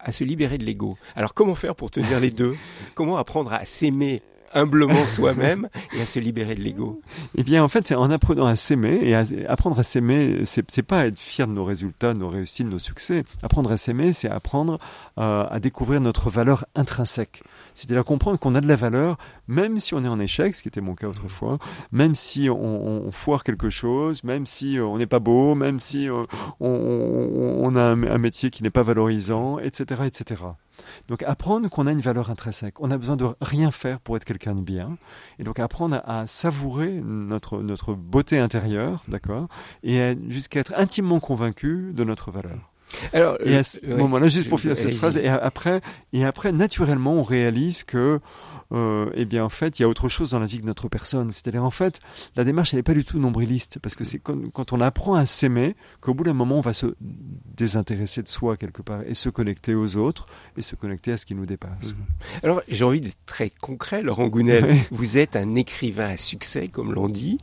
[0.09, 0.97] à se libérer de l'ego.
[1.15, 2.57] Alors comment faire pour tenir les deux?
[2.95, 4.23] Comment apprendre à s'aimer
[4.55, 7.03] humblement soi-même et à se libérer de l'ego?
[7.37, 10.65] Eh bien, en fait, c'est en apprenant à s'aimer et à, apprendre à s'aimer, c'est
[10.71, 13.23] c'est pas être fier de nos résultats, de nos réussites, de nos succès.
[13.43, 14.79] Apprendre à s'aimer, c'est apprendre
[15.19, 17.43] euh, à découvrir notre valeur intrinsèque.
[17.79, 20.69] C'est-à-dire comprendre qu'on a de la valeur, même si on est en échec, ce qui
[20.69, 21.59] était mon cas autrefois,
[21.93, 22.57] même si on,
[23.07, 26.25] on- foire quelque chose, même si euh, on n'est pas beau, même si euh,
[26.61, 30.43] on, on- a un, métier qui n'est pas valorisant, etc., etc.
[31.09, 32.81] Donc apprendre qu'on a une valeur intrinsèque.
[32.81, 34.97] On a besoin de rien faire pour être quelqu'un de bien.
[35.39, 39.49] Et donc apprendre à, à savourer notre, notre beauté intérieure, d'accord
[39.83, 42.73] Et jusqu'à être intimement convaincu de notre valeur.
[43.13, 43.97] Alors, Et euh, à ce ouais.
[43.97, 45.81] moment-là, juste pour finir cette phrase, et après,
[46.13, 48.21] et après, naturellement, on réalise que,
[48.73, 50.89] euh, eh bien, en fait, il y a autre chose dans la vie que notre
[50.89, 51.31] personne.
[51.33, 52.01] C'est-à-dire, en fait,
[52.37, 55.15] la démarche, elle n'est pas du tout nombriliste, parce que c'est quand, quand on apprend
[55.15, 56.95] à s'aimer qu'au bout d'un moment, on va se
[57.57, 60.27] désintéresser de soi quelque part et se connecter aux autres
[60.57, 61.95] et se connecter à ce qui nous dépasse.
[62.43, 64.65] Alors, j'ai envie d'être très concret, Laurent Gounel.
[64.69, 64.79] Oui.
[64.91, 67.39] Vous êtes un écrivain à succès, comme l'on dit.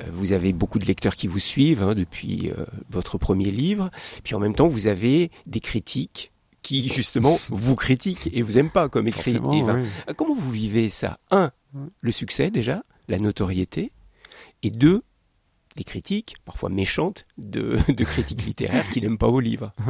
[0.00, 3.90] Euh, Vous avez beaucoup de lecteurs qui vous suivent hein, depuis euh, votre premier livre.
[4.24, 6.32] Puis en même temps, vous avez des critiques
[6.62, 9.62] qui, justement, vous critiquent et vous aiment pas comme oui.
[10.08, 11.18] Euh, Comment vous vivez ça?
[11.30, 11.50] Un,
[12.00, 13.92] le succès déjà, la notoriété.
[14.62, 15.02] Et deux,
[15.76, 19.72] les critiques, parfois méchantes, de, de critiques littéraires qui n'aiment pas vos livres.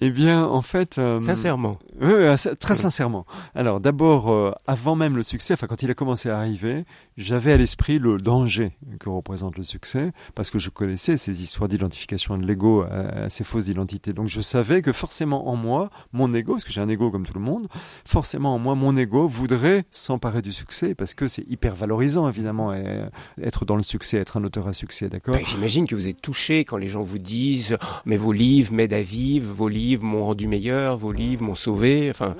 [0.00, 1.78] Eh bien, en fait, euh, Sincèrement.
[2.00, 3.26] Oui, oui, assez- très sincèrement.
[3.56, 6.84] Alors d'abord, euh, avant même le succès, enfin quand il a commencé à arriver,
[7.16, 11.68] j'avais à l'esprit le danger que représente le succès, parce que je connaissais ces histoires
[11.68, 14.12] d'identification de l'ego à ces fausses identités.
[14.12, 17.26] Donc je savais que forcément en moi, mon ego, parce que j'ai un ego comme
[17.26, 17.66] tout le monde,
[18.04, 22.72] forcément en moi, mon ego voudrait s'emparer du succès, parce que c'est hyper valorisant évidemment,
[22.72, 23.02] et,
[23.42, 26.64] être dans le succès, être un auteur à succès, Ben, J'imagine que vous êtes touché
[26.64, 30.24] quand les gens vous disent Oh, mais vos livres m'aident à vivre, vos livres m'ont
[30.24, 32.10] rendu meilleur, vos livres m'ont sauvé.
[32.10, 32.36] Enfin,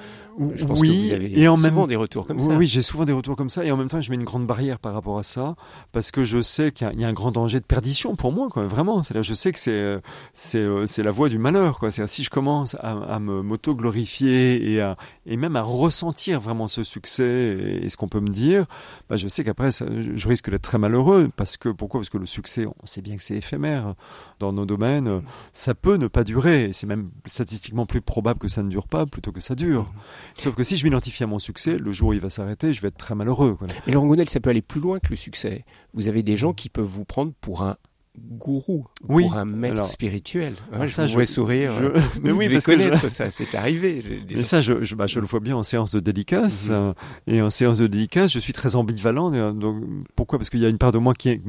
[0.54, 2.56] je pense oui, que vous avez et en souvent même des retours comme oui, ça.
[2.56, 4.46] Oui, j'ai souvent des retours comme ça, et en même temps, je mets une grande
[4.46, 5.56] barrière par rapport à ça,
[5.92, 8.16] parce que je sais qu'il y a- il y, a un grand danger de perdition
[8.16, 9.02] pour moi, quoi, vraiment.
[9.02, 10.00] C'est-à-dire, je sais que c'est euh,
[10.34, 11.90] c'est euh, la voie du malheur, quoi.
[11.90, 16.84] Si je commence à, à me m'auto-glorifier et à et même à ressentir vraiment ce
[16.84, 18.66] succès et, et ce qu'on peut me dire,
[19.08, 22.00] bah, je sais qu'après, je, risque d'être très malheureux, parce que pourquoi?
[22.00, 23.94] Parce que le succès, on sait bien que c'est éphémère
[24.40, 25.22] dans nos domaines.
[25.52, 26.70] Ça peut ne pas durer.
[26.72, 29.90] C'est même statistiquement plus probable que ça ne dure pas plutôt que ça dure.
[30.36, 32.80] Sauf que si je m'identifie à mon succès, le jour où il va s'arrêter, je
[32.82, 33.54] vais être très malheureux.
[33.56, 33.66] Quoi.
[33.86, 35.64] Mais Laurent Gounel, ça peut aller plus loin que le succès.
[35.94, 37.76] Vous avez des gens qui peuvent vous prendre pour un
[38.20, 40.54] gourou, Oui, pour un maître alors- spirituel.
[40.72, 41.72] Hein, alors je ça, vous je- vois sourire.
[41.78, 44.02] je- euh, mais vous oui, parce que je- connaître ça, c'est arrivé.
[44.34, 46.66] Mais ça, je, bah, je le vois bien en séance de dédicace.
[46.66, 46.72] Mhm.
[46.74, 46.92] euh,
[47.28, 49.32] et en séance de dédicace, je suis très ambivalent.
[49.34, 49.84] euh, Donc,
[50.16, 50.38] pourquoi?
[50.38, 51.40] Parce qu'il y a une part de moi qui, est-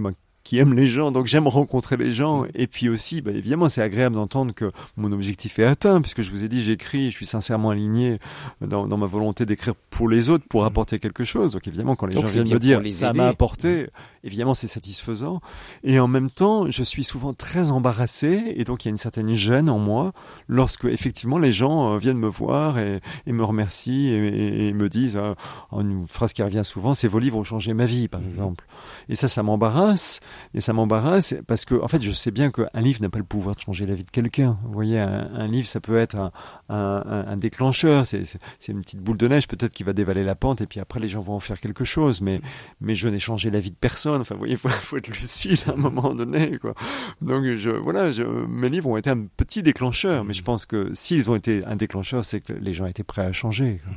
[0.44, 2.46] qui aime les gens, donc j'aime rencontrer les gens.
[2.56, 6.32] Et puis aussi, bah, évidemment, c'est agréable d'entendre que mon objectif est atteint, puisque je
[6.32, 8.18] vous ai dit, j'écris, je suis sincèrement aligné
[8.62, 11.52] dans, dans ma volonté d'écrire pour les autres, pour apporter quelque chose.
[11.52, 13.88] Donc évidemment, quand les Donc, gens viennent me dire, ça m'a apporté,
[14.24, 15.42] évidemment, c'est satisfaisant.
[15.84, 18.98] Et en même temps, je suis souvent très embarrassé, et donc il y a une
[18.98, 20.14] certaine gêne en moi
[20.48, 24.74] lorsque effectivement les gens euh, viennent me voir et, et me remercient et, et- et
[24.74, 25.34] me disent euh,
[25.72, 28.66] en une phrase qui revient souvent, c'est vos livres ont changé ma vie, par exemple.
[29.10, 30.20] Et ça, ça m'embarrasse.
[30.54, 33.24] Et ça m'embarrasse parce que, en fait, je sais bien qu'un livre n'a pas le
[33.26, 34.58] pouvoir de changer la vie de quelqu'un.
[34.66, 36.32] Vous voyez, un, un livre, ça peut être un,
[36.70, 38.06] un, un- un déclencheur.
[38.06, 38.28] C'est
[38.68, 40.62] une petite boule de neige, peut-être, qui va dévaler la pente.
[40.62, 42.22] Et puis après, les gens vont en faire quelque chose.
[42.22, 42.42] Mais,
[42.82, 44.22] mais je n'ai changé la vie de personne.
[44.22, 46.74] Enfin, vous voyez, il faut, faut être lucide à un moment donné, quoi.
[47.22, 50.24] Donc, je, voilà, je, mes livres ont été un petit déclencheur.
[50.26, 53.26] Mais je pense que s'ils ont été un déclencheur, c'est que les gens étaient prêts
[53.26, 53.80] à changer.
[53.84, 53.94] quoi.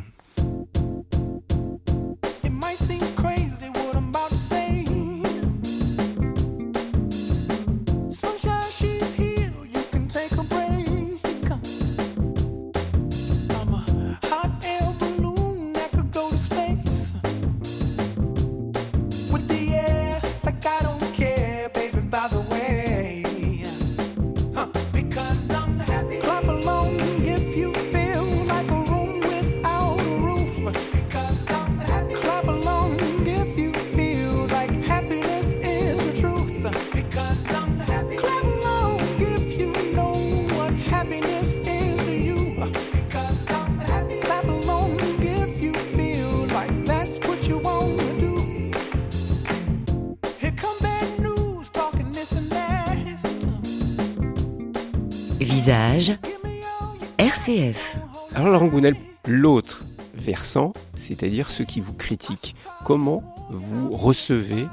[60.96, 64.66] C'est-à-dire ceux qui vous critiquent, comment vous recevez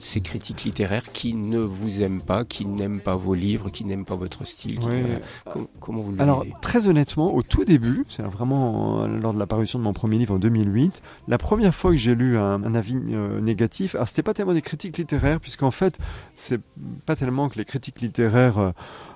[0.00, 4.04] ces critiques littéraires qui ne vous aiment pas, qui n'aiment pas vos livres, qui n'aiment
[4.04, 5.00] pas votre style qui- Ouais.
[5.00, 5.18] voilà.
[5.50, 9.38] Com- Comment vous le Alors, très honnêtement, au tout début, c'est vraiment euh, lors de
[9.38, 12.62] la parution de mon premier livre en 2008, la première fois que j'ai lu un,
[12.64, 15.98] un avis euh, négatif, alors c'était pas tellement des critiques littéraires, puisqu'en fait,
[16.34, 16.60] c'est
[17.06, 18.70] pas tellement que les critiques littéraires euh,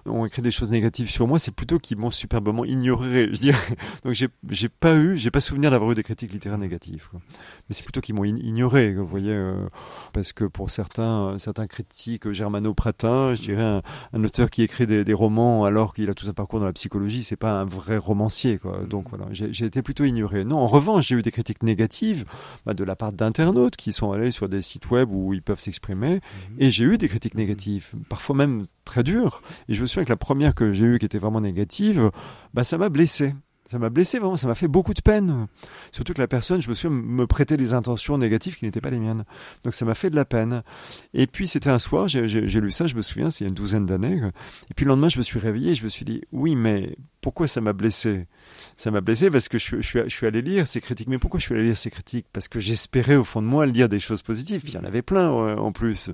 [0.06, 3.76] ont écrit des choses négatives sur moi, c'est plutôt qu'ils m'ont superbement ignoré, je dirais.
[4.04, 7.08] Donc j'ai pas eu, j'ai pas souvenir d'avoir eu des critiques littéraires négatives.
[7.10, 7.20] quoi.
[7.68, 9.68] Mais c'est plutôt qu'ils m'ont ignoré, vous voyez, euh,
[10.12, 13.34] parce que pour certains, euh, certains critiques germano-pratins.
[13.34, 13.82] Je dirais un,
[14.12, 16.72] un auteur qui écrit des, des romans alors qu'il a tout un parcours dans la
[16.72, 18.58] psychologie, c'est pas un vrai romancier.
[18.58, 18.84] Quoi.
[18.88, 20.44] Donc voilà, j'ai j'ai été plutôt ignoré.
[20.44, 22.24] Non, en revanche, j'ai eu des critiques négatives
[22.64, 25.60] bah, de la part d'internautes qui sont allés sur des sites web où ils peuvent
[25.60, 26.20] s'exprimer,
[26.58, 29.42] et j'ai eu des critiques négatives, parfois même très dures.
[29.68, 32.10] Et je me souviens que la première que j'ai eue qui était vraiment négative,
[32.54, 33.34] bah, ça m'a blessé.
[33.70, 35.46] Ça m'a blessé vraiment, ça m'a fait beaucoup de peine.
[35.92, 38.88] Surtout que la personne, je me souviens, me prêtait des intentions négatives qui n'étaient pas
[38.88, 39.24] les miennes.
[39.62, 40.62] Donc ça m'a fait de la peine.
[41.12, 43.50] Et puis c'était un soir, j'ai- lu ça, je me souviens, c'est il y a
[43.50, 44.22] une douzaine d'années.
[44.70, 46.96] Et puis le lendemain, je me suis réveillé et je me suis dit, oui, mais
[47.20, 48.26] pourquoi ça m'a blessé?
[48.76, 51.08] Ça m'a blessé parce que je, suis- je, suis, je suis allé lire ces critiques.
[51.08, 52.26] Mais pourquoi je suis allé lire ces critiques?
[52.32, 54.62] Parce que j'espérais au fond de moi lire des choses positives.
[54.64, 56.10] Il y en avait plein euh, en plus.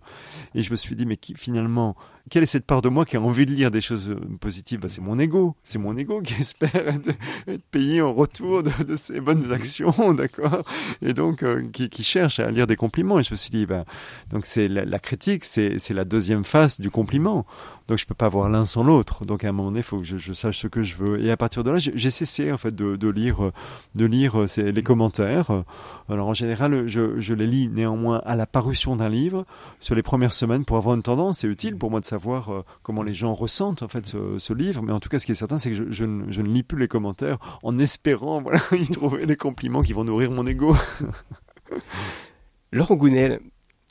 [0.54, 1.94] Et je me suis dit, mais qui, finalement,
[2.30, 4.80] quelle est cette part de moi qui a envie de lire des choses euh, positives?
[4.80, 5.54] Bah, C'est mon ego.
[5.62, 7.10] C'est mon ego qui espère être,
[7.46, 10.62] être payé en retour de, de ses bonnes actions, d'accord?
[11.02, 13.20] Et donc, euh, qui, qui cherche à lire des compliments.
[13.20, 13.84] Et je me suis dit, bah,
[14.30, 17.46] donc c'est la, la critique, c'est la deuxième face du compliment.
[17.86, 19.26] Donc je peux pas avoir l'un sans l'autre.
[19.26, 21.20] Donc à un moment donné, il faut que je, sache ce que je veux.
[21.20, 23.50] Et à partir de là, j'ai cessé en fait de, lire,
[23.94, 25.64] de lire euh, les commentaires.
[26.08, 29.44] Alors en général, je, les lis néanmoins à la parution d'un livre
[29.80, 31.38] sur les premières semaines pour avoir une tendance.
[31.38, 34.82] C'est utile pour moi de savoir euh, comment les gens ressentent en fait ce, livre.
[34.82, 36.78] Mais en tout cas, ce qui est certain, c'est que je, ne, ne lis plus
[36.78, 40.74] les commentaires en espérant y trouver des compliments qui vont nourrir mon ego.
[42.72, 43.40] Laurent Gounel,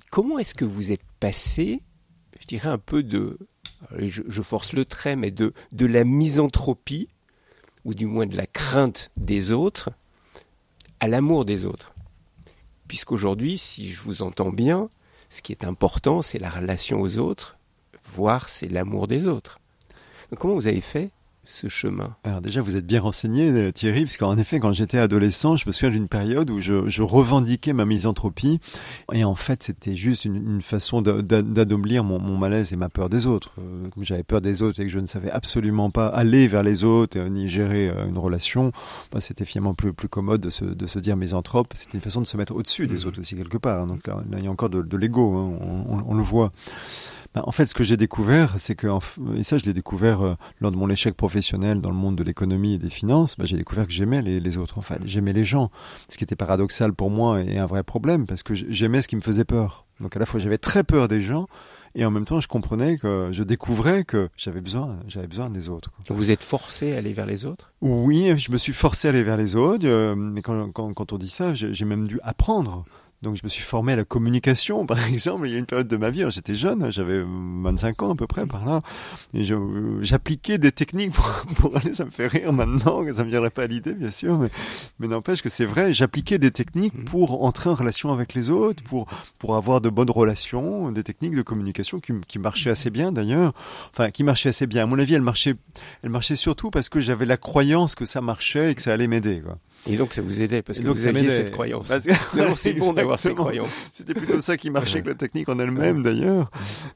[0.10, 1.82] comment est-ce que vous êtes passé,
[2.40, 3.38] je dirais un peu de,
[3.98, 7.08] je, force le trait, mais de, de la misanthropie,
[7.86, 9.92] ou du moins de la crainte des autres,
[11.00, 11.94] à l'amour des autres
[12.88, 14.90] Puisqu'aujourd'hui, si je vous entends bien,
[15.30, 17.58] ce qui est important, c'est la relation aux autres,
[18.06, 19.60] voire c'est l'amour des autres.
[20.38, 21.10] Comment vous avez fait
[21.46, 25.58] ce chemin Alors déjà, vous êtes bien renseigné, euh, Thierry, puisqu'en effet, quand j'étais adolescent,
[25.58, 28.60] je me souviens d'une période où je, je revendiquais ma misanthropie,
[29.12, 32.78] et en fait, c'était juste une, une façon d'a- d'a- d'adoublir mon, mon malaise et
[32.78, 33.52] ma peur des autres.
[33.60, 36.64] Euh, Comme j'avais peur des autres et que je ne savais absolument pas aller vers
[36.64, 38.72] les autres, ni gérer euh, une relation,
[39.12, 41.74] bah, c'était finalement plus, plus commode de se, de se dire misanthrope.
[41.76, 43.86] C'était une façon de se mettre au-dessus des autres aussi, quelque part.
[43.86, 46.24] Donc là, là, il y a encore de, de l'ego, hein, on, on- on le
[46.24, 46.52] voit.
[47.36, 48.88] Ben, en fait, ce que j'ai découvert, c'est que,
[49.36, 52.24] et ça je l'ai découvert euh, lors de mon échec professionnel dans le monde de
[52.24, 55.34] l'économie et des finances, ben, j'ai découvert que j'aimais les, les autres, en fait, j'aimais
[55.34, 55.72] les gens,
[56.10, 59.16] ce qui était paradoxal pour moi et un vrai problème, parce que j'aimais ce qui
[59.16, 59.86] me faisait peur.
[60.00, 61.48] Donc à la fois j'avais très peur des gens,
[61.96, 65.70] et en même temps je comprenais que je découvrais que j'avais besoin, j'avais besoin des
[65.70, 65.92] autres.
[66.08, 67.72] Donc vous êtes forcé à aller vers les autres?
[67.82, 71.14] Oui, je me suis forcé à aller vers les autres, euh, mais quand, quand, quand
[71.14, 72.86] on dit ça, j'ai même dû apprendre.
[73.24, 75.48] Donc je me suis formé à la communication, par exemple.
[75.48, 78.16] Il y a une période de ma vie, alors j'étais jeune, j'avais 25 ans à
[78.16, 78.82] peu près par là,
[79.34, 81.94] et euh, j'appliquais des techniques pour, pour aller.
[81.94, 84.50] Ça me fait rire maintenant, que ça me viendrait pas à l'idée, bien sûr, mais,
[85.00, 85.94] mais n'empêche que c'est vrai.
[85.94, 87.06] J'appliquais des techniques Mhm.
[87.06, 89.08] pour entrer en relation avec les autres, pour
[89.40, 93.54] pour avoir de bonnes relations, des techniques de communication qui, qui marchaient assez bien d'ailleurs.
[93.94, 94.84] Enfin, qui marchaient assez bien.
[94.84, 95.56] À mon avis, elles marchaient,
[96.04, 99.08] elles marchaient surtout parce que j'avais la croyance que ça marchait et que ça allait
[99.08, 99.42] m'aider.
[99.42, 99.58] quoi.
[99.90, 101.90] Et donc ça vous aidait parce que donc, vous aviez cette croyance.
[101.90, 103.70] Parce que- Non, c'est bon d'avoir ces croyances.
[103.92, 106.50] C'était plutôt ça qui marchait que la technique en elle-même d'ailleurs.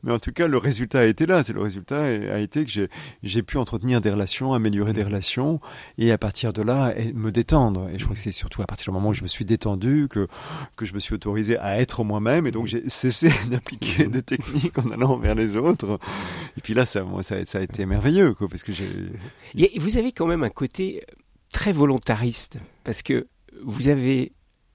[0.03, 1.43] Mais en tout cas, le résultat a été là.
[1.43, 2.87] C'est le résultat a été que
[3.23, 5.59] j'ai pu entretenir des relations, améliorer des relations,
[5.97, 7.89] et à partir de là, me détendre.
[7.93, 10.07] Et je crois que c'est surtout à partir du moment où je me suis détendu
[10.09, 10.27] que
[10.77, 14.77] que je me suis autorisé à être moi-même, et donc j'ai cessé d'appliquer des techniques
[14.79, 15.99] en allant vers les autres.
[16.57, 18.87] Et puis là, ça, moi, ça, a- ça a été merveilleux, quoi, parce que j'ai
[19.77, 21.03] Vous avez quand même un côté
[21.57, 23.25] très volontariste parce que
[23.63, 24.31] vous avez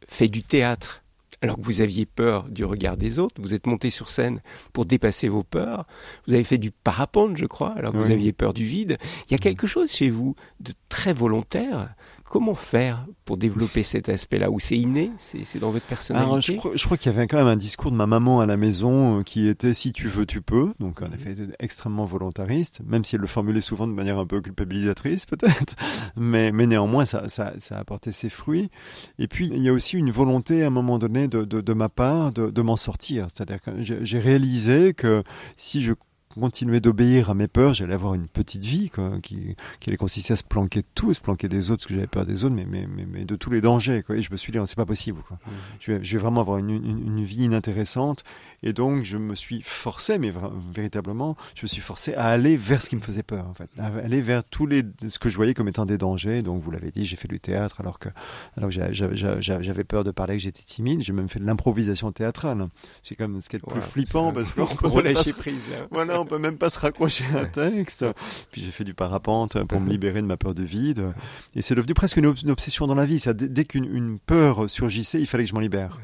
[0.08, 1.04] fait du théâtre
[1.40, 3.40] alors que vous aviez peur du regard des autres.
[3.40, 4.40] Vous êtes monté sur scène
[4.72, 5.86] pour dépasser vos peurs.
[6.26, 8.98] Vous avez fait du parapente, je crois, alors que vous aviez peur du vide.
[9.28, 11.94] Il y a quelque chose chez vous de très volontaire.
[12.32, 16.96] Comment faire pour développer cet aspect-là Ou c'est inné C'est dans votre personnalité je crois,
[16.96, 19.46] qu'il y avait quand même un discours de ma maman à la maison euh, qui
[19.46, 20.72] était si tu veux, tu peux.
[20.80, 24.40] Donc, en effet, extrêmement volontariste, même si elle le formulait souvent de manière un peu
[24.40, 25.74] culpabilisatrice, peut-être.
[26.16, 28.70] Mais, mais néanmoins, ça, ça, ça a apporté ses fruits.
[29.18, 31.90] Et puis, il y a aussi une volonté à un moment donné de, de, ma
[31.90, 33.26] part de, de m'en sortir.
[33.28, 35.22] C'est-à-dire que j'ai réalisé que
[35.54, 35.92] si je
[36.40, 40.32] continuais d'obéir à mes peurs, j'allais avoir une petite vie quoi, qui, qui allait consister
[40.32, 42.54] à se planquer de tout, se planquer des autres, parce que j'avais peur des autres,
[42.54, 44.02] mais, mais, mais, mais de tous les dangers.
[44.02, 44.16] Quoi.
[44.16, 45.20] Et je me suis dit, c'est pas possible.
[45.28, 45.38] Quoi.
[45.80, 48.24] Je, vais, je vais vraiment avoir une, une, une vie inintéressante.
[48.62, 50.32] Et donc, je me suis forcé, mais
[50.74, 53.68] véritablement, je me suis forcé à aller vers ce qui me faisait peur, en fait.
[53.78, 56.42] À aller vers tous les, ce que je voyais comme étant des dangers.
[56.42, 58.08] Donc, vous l'avez dit, j'ai fait du théâtre alors que,
[58.56, 61.02] alors que j'a- j'a- j'a- j'a- j'avais peur de parler, que j'étais timide.
[61.02, 62.68] J'ai même fait de l'improvisation théâtrale.
[63.02, 65.54] C'est comme ce qui est le plus flippant parce qu'on on peut même pas prise.
[65.70, 65.86] là.
[65.90, 68.04] voilà, on peut même pas se raccrocher à un texte.
[68.50, 71.12] Puis j'ai fait du parapente pour me libérer de ma peur de vide.
[71.54, 73.20] Et c'est devenu presque une, ob- une obsession dans la vie.
[73.20, 76.00] Ça, dès qu'une une peur surgissait, il fallait que je m'en libère.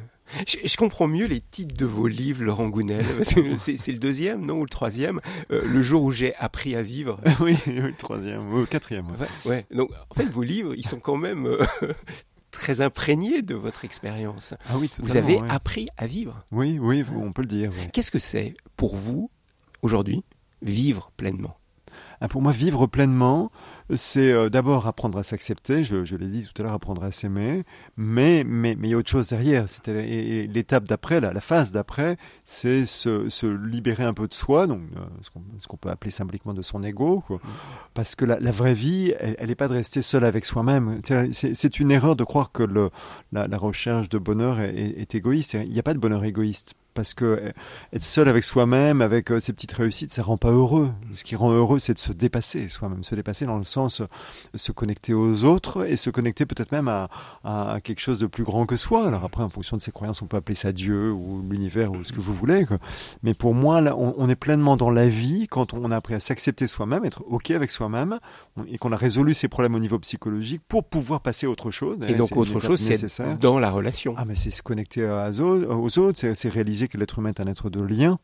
[0.46, 3.02] Je, je comprends mieux les titres de vos livres, Laurent Gounel.
[3.24, 7.18] C'est le deuxième, non Ou le troisième Euh, Le jour où j'ai appris à vivre.
[7.40, 9.06] oui, le troisième, ou le quatrième.
[9.46, 9.64] ouais.
[9.74, 11.64] Donc, en fait, vos livres, ils sont quand même euh,
[12.50, 14.52] très imprégnés de votre expérience.
[14.68, 15.48] Ah oui, Vous avez ouais.
[15.48, 16.44] appris à vivre.
[16.52, 17.70] Oui, oui, on peut le dire.
[17.94, 19.30] Qu'est-ce que c'est pour vous,
[19.82, 20.24] aujourd'hui,
[20.62, 21.56] vivre pleinement
[22.20, 23.50] Ah, pour moi, vivre pleinement,
[23.94, 25.84] c'est euh, d'abord apprendre à s'accepter.
[25.84, 27.62] Je, l'ai dit tout à l'heure, apprendre à s'aimer.
[27.96, 29.66] Mais mais mais il y a autre chose derrière.
[29.86, 35.00] Et- l'étape d'après, la, phase d'après, c'est se, libérer un peu de soi, donc euh,
[35.58, 37.22] ce qu'on peut appeler symboliquement de son ego,
[37.94, 41.00] parce que la, vraie vie, elle, elle est pas de rester seul avec soi-même.
[41.32, 42.64] C'est une erreur de croire que
[43.32, 45.54] la, recherche de bonheur est égoïste.
[45.54, 46.74] Il n'y a pas de bonheur égoïste.
[46.98, 47.52] Parce que euh,
[47.92, 50.90] être seul avec soi-même, avec euh, ses petites réussites, ça rend pas heureux.
[51.12, 54.06] Ce qui rend heureux, c'est de se dépasser soi-même, se dépasser dans le sens euh,
[54.56, 57.08] se connecter aux autres et se connecter peut-être même à,
[57.84, 59.06] quelque chose de plus grand que soi.
[59.06, 62.02] Alors après, en fonction de ses croyances, on peut appeler ça Dieu ou l'univers ou
[62.02, 62.66] ce que vous voulez.
[62.66, 62.78] quoi.
[63.22, 66.14] Mais pour moi, là, on, on est pleinement dans la vie quand on a appris
[66.14, 68.18] à s'accepter soi-même, être ok avec soi-même
[68.66, 71.98] et qu'on a résolu ses problèmes au niveau psychologique pour pouvoir passer à autre chose.
[72.08, 74.14] Et donc, c'est une autre chose, c'est dans la relation.
[74.16, 77.70] Ah, mais c'est se connecter aux autres, c'est réaliser que l'être humain est un être
[77.70, 78.18] de lien.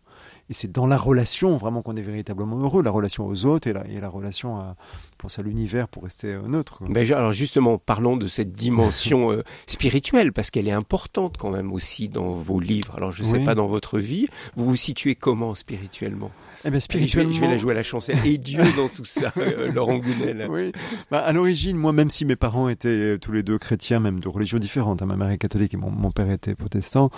[0.50, 3.72] Et c'est dans la relation vraiment qu'on est véritablement heureux, la relation aux autres et
[3.72, 4.76] la, et la relation à,
[5.12, 6.82] je pense à l'univers pour rester euh, neutre.
[6.88, 11.72] Ben, alors justement, parlons de cette dimension euh, spirituelle, parce qu'elle est importante quand même
[11.72, 12.94] aussi dans vos livres.
[12.96, 13.44] Alors je ne sais Oui.
[13.44, 14.26] pas dans votre vie,
[14.56, 16.30] vous vous situez comment spirituellement?
[16.66, 17.32] Eh bien, Allez, je, vais, spirituellement.
[17.32, 18.18] je vais la jouer à la chancelle.
[18.26, 20.46] Et Dieu dans tout ça, euh, Laurent Gounel.
[20.50, 20.72] Oui.
[21.10, 24.28] Bah, à l'origine, moi, même si mes parents étaient tous les deux chrétiens, même de
[24.28, 27.10] religions différentes, hein, ma mère est catholique et mon, mon père était protestant,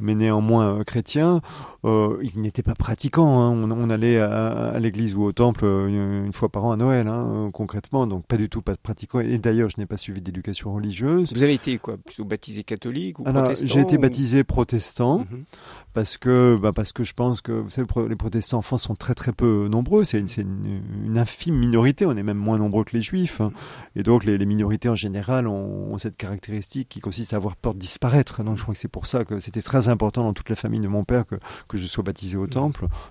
[0.00, 1.40] mais néanmoins euh, chrétien,
[1.84, 3.40] ils n'étaient pas pratiquants.
[3.40, 3.50] hein.
[3.50, 6.72] On, on allait à, à l'église ou au temple euh, une, une fois par an
[6.72, 9.20] à Noël, hein, euh, concrètement, donc pas du tout pas pratiquants.
[9.20, 11.32] Et d'ailleurs, je n'ai pas suivi d'éducation religieuse.
[11.34, 15.18] Vous avez été quoi Plutôt baptisé catholique ou Alors, protestant j'ai été ou- baptisé protestant
[15.20, 15.44] Mhm.
[15.92, 18.82] parce que bah parce que je pense que vous savez pro- les protestants en France
[18.82, 22.36] sont très très peu nombreux c'est une, c'est une, une infime minorité on est même
[22.38, 23.52] moins nombreux que les juifs hein.
[23.94, 27.56] et donc les, les minorités en général ont, ont cette caractéristique qui consiste à avoir
[27.56, 30.32] peur de disparaître donc je crois que c'est pour ça que c'était très important dans
[30.32, 31.36] toute la famille de mon père que,
[31.68, 32.63] que je sois baptisé au temple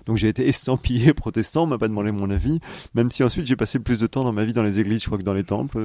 [0.06, 2.60] donc j'ai été estampillé protestant on m'a pas demandé mon avis
[2.94, 5.06] même si ensuite j'ai passé plus de temps dans ma vie dans les églises je
[5.06, 5.78] crois que dans les temples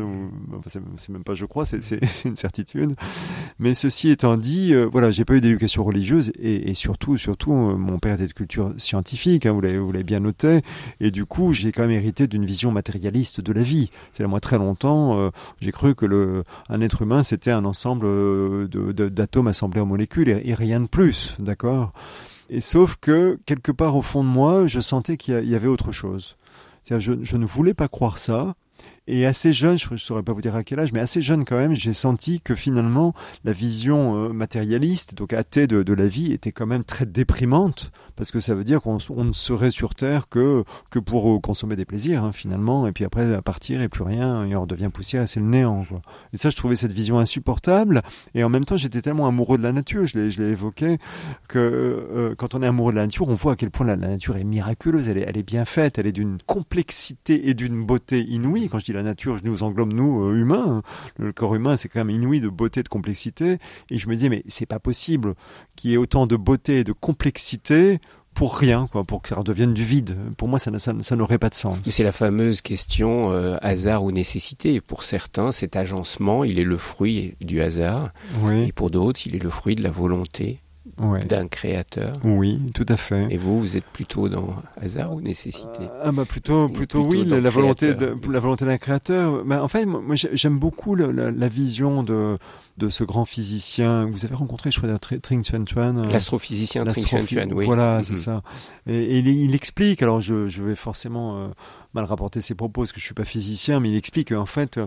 [0.66, 2.96] c'est même pas je crois c'est une certitude
[3.60, 7.76] mais ceci étant dit, euh, voilà, j'ai pas eu d'éducation religieuse et, surtout, surtout, euh,
[7.76, 10.62] mon père était de culture scientifique, hein, vous l'avez, bien noté,
[11.00, 13.90] et du coup, j'ai quand même hérité d'une vision matérialiste de la vie.
[14.14, 17.66] C'est là moi très longtemps, euh, j'ai cru que le, un être humain c'était un
[17.66, 21.92] ensemble euh, d'atomes assemblés en molécules et, et rien de plus, d'accord?
[22.50, 25.92] Et sauf que quelque part au fond de moi, je sentais qu'il y avait autre
[25.92, 26.36] chose.
[26.90, 28.56] Je ne voulais pas croire ça.
[29.12, 31.44] Et assez jeune, je ne saurais pas vous dire à quel âge, mais assez jeune
[31.44, 36.32] quand même, j'ai senti que finalement, la vision euh, matérialiste, donc athée de, la vie,
[36.32, 39.96] était quand même très déprimante, parce que ça veut dire qu'on on ne serait sur
[39.96, 40.64] Terre que,
[41.04, 44.46] pour euh, consommer des plaisirs, hein, finalement, et puis après à partir et plus rien,
[44.46, 45.88] et on redevient poussière et c'est le néant.
[46.32, 48.04] Et ça, je trouvais cette vision insupportable,
[48.36, 51.00] et en même temps, j'étais tellement amoureux de la nature, je l'ai évoqué,
[51.48, 53.96] que euh, quand on est amoureux de la nature, on voit à quel point la,
[53.96, 57.84] nature est miraculeuse, elle est, elle est bien faite, elle est d'une complexité et d'une
[57.84, 58.70] beauté inouïe.
[58.70, 60.66] Quand je dis la nature, je nous englobe nous euh, humains.
[60.68, 60.82] hein.
[61.18, 63.58] Le corps humain, c'est quand même inouï de beauté, de complexité.
[63.90, 65.36] Et je me dis mais c'est pas possible
[65.76, 68.00] qu'il y ait autant de beauté et de complexité
[68.36, 70.16] pour rien, quoi, pour que ça redevienne du vide.
[70.38, 71.78] Pour moi, ça, n'a- ça, ça n'aurait pas de sens.
[71.84, 74.80] C'est la fameuse question euh, hasard ou nécessité.
[74.82, 79.36] Pour certains, cet agencement, il est le fruit du hasard, et Oui, pour d'autres, il
[79.36, 80.60] est le fruit de la volonté
[80.98, 81.24] ouais.
[81.26, 82.14] d'un créateur.
[82.24, 83.28] oui, tout à fait.
[83.30, 85.68] Et vous, vous êtes plutôt dans hasard ou nécessité?
[86.04, 89.44] Ah bah plutôt plutôt, plutôt oui la, la volonté de, la volonté d'un créateur.
[89.46, 92.38] Bah, en fait moi moi, j'ai- j'aime beaucoup le- la, la vision de
[92.78, 94.06] de ce grand physicien.
[94.10, 95.98] Vous avez rencontré je crois Tr- Tring Chuan Chuan.
[95.98, 97.66] euh, L'astrophysicien Tring Chuan Chuan, oui.
[97.66, 98.20] Voilà, c'est Mhm.
[98.20, 98.42] ça.
[98.88, 101.48] Et, et il, il explique, alors je, je vais forcément euh,
[101.94, 104.80] mal rapporter ses propos parce que je suis pas physicien, mais il explique qu'en fait,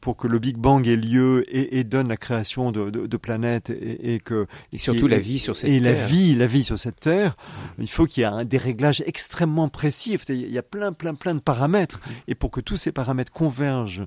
[0.00, 3.16] pour que le Big Bang ait lieu et, et donne la création de, de, de
[3.16, 6.06] planètes et, et que Et surtout la vie sur cette et la terre.
[6.06, 7.36] vie, la vie sur cette terre,
[7.78, 10.18] il faut qu'il y ait un, des réglages extrêmement précis.
[10.28, 12.00] Il y a plein, plein, plein de paramètres.
[12.28, 14.04] Et pour que tous ces paramètres convergent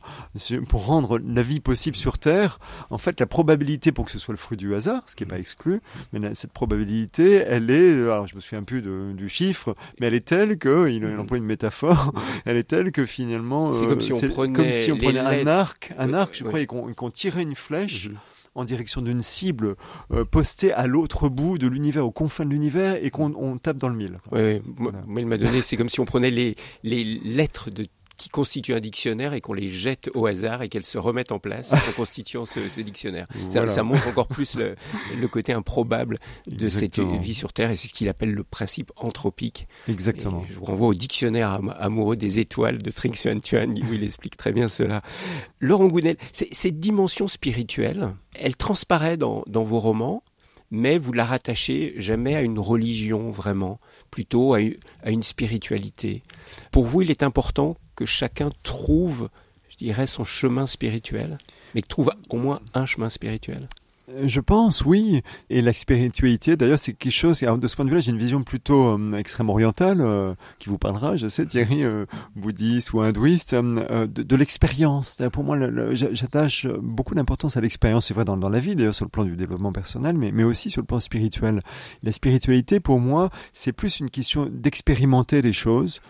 [0.69, 4.33] pour rendre la vie possible sur Terre, en fait, la probabilité pour que ce soit
[4.33, 5.81] le fruit du hasard, ce qui n'est pas exclu,
[6.11, 10.07] mais la- cette probabilité, elle est, alors je me souviens plus de- du chiffre, mais
[10.07, 12.13] elle est telle que, il, il emploie une métaphore,
[12.45, 14.97] elle est telle que finalement, C'est euh, comme si on c'est prenait comme si on
[14.97, 18.09] prenait un arc, un arc, je crois, et qu'on tirait une flèche
[18.55, 19.75] en direction d'une cible
[20.11, 23.77] euh, postée à l'autre bout de l'univers, aux confins de l'univers, et qu'on on tape
[23.77, 24.19] dans le mille.
[24.31, 24.61] Oui, oui.
[24.65, 25.05] Moi, Voilà.
[25.07, 27.87] moi, il m'a donné, c'est comme si on prenait les, les lettres de
[28.17, 31.39] qui constituent un dictionnaire et qu'on les jette au hasard et qu'elles se remettent en
[31.39, 33.25] place en constituant ce, ce dictionnaire.
[33.49, 33.67] Ça, Voilà.
[33.69, 34.75] ça montre encore plus le,
[35.19, 37.13] le côté improbable de Exactement.
[37.13, 39.67] cette vie sur Terre et c'est ce qu'il appelle le principe anthropique.
[39.89, 40.43] Exactement.
[40.47, 43.93] Et je vous renvoie au dictionnaire am- amoureux des étoiles de Trinh Xuan Tuan où
[43.93, 45.01] il explique très bien cela.
[45.59, 50.23] Laurent Gounel, cette dimension spirituelle, elle transparaît dans, dans vos romans,
[50.71, 53.79] mais vous la rattachez jamais à une religion vraiment,
[54.11, 54.59] plutôt à
[55.09, 56.23] une spiritualité.
[56.71, 59.29] Pour vous, il est important que chacun trouve,
[59.69, 61.37] je dirais, son chemin spirituel,
[61.73, 63.67] mais que trouve au moins un chemin spirituel.
[64.09, 65.21] Euh, Je pense, oui.
[65.49, 67.39] Et la spiritualité, d'ailleurs, c'est quelque chose.
[67.39, 70.77] de ce point de vue-là, j'ai une vision plutôt euh, extrême orientale euh, qui vous
[70.77, 71.15] parlera.
[71.15, 75.21] Je sais, Thierry, euh, bouddhiste ou hindouiste, de, l'expérience.
[75.31, 75.57] Pour moi,
[75.93, 78.07] j'attache beaucoup d'importance à l'expérience.
[78.07, 80.81] C'est vrai dans, la vie, d'ailleurs, sur le plan du développement personnel, mais aussi sur
[80.81, 81.61] le plan spirituel.
[82.01, 86.01] La spiritualité, pour moi, c'est plus une question d'expérimenter des choses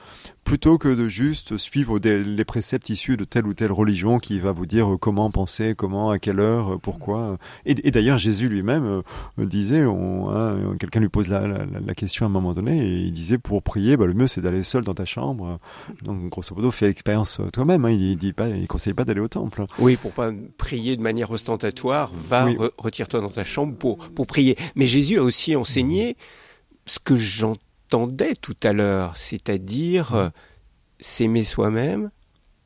[0.43, 4.39] plutôt que de juste suivre des- les préceptes issus de telle ou telle religion qui
[4.39, 7.37] va vous dire comment penser, comment, à quelle heure, pourquoi.
[7.65, 8.85] Et, et d'ailleurs, Jésus lui-même
[9.39, 12.93] euh, disait, hein, quelqu'un lui pose la, la- la question à un moment donné, et
[13.03, 15.59] il disait, pour prier, bah, le mieux c'est d'aller seul dans ta chambre.
[16.01, 17.85] Donc, grosso modo, fais l'expérience euh, toi-même.
[17.85, 17.91] Hein.
[17.91, 19.65] Il, dit pas, il conseille pas d'aller au temple.
[19.79, 22.55] Oui, pour pas prier de manière ostentatoire, va, Oui.
[22.55, 24.57] re- retire-toi dans ta chambre pour, pour prier.
[24.75, 26.17] Mais Jésus a aussi enseigné
[26.85, 27.15] ce que
[27.93, 30.29] j'entendais tout à l'heure, c'est-à-dire euh,
[30.99, 32.09] s'aimer soi-même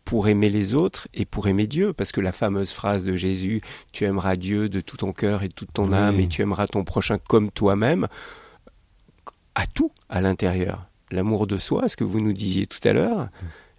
[0.06, 1.92] pour aimer les autres et pour aimer Dieu.
[1.92, 3.62] Parce que la fameuse phrase de Jésus,
[3.92, 5.96] tu aimeras Dieu de tout ton cœur et de toute ton Oui.
[5.98, 8.08] âme et tu aimeras ton prochain comme toi-même,
[9.56, 10.86] a tout à l'intérieur.
[11.12, 13.28] L'amour de soi, ce que vous nous disiez tout à l'heure,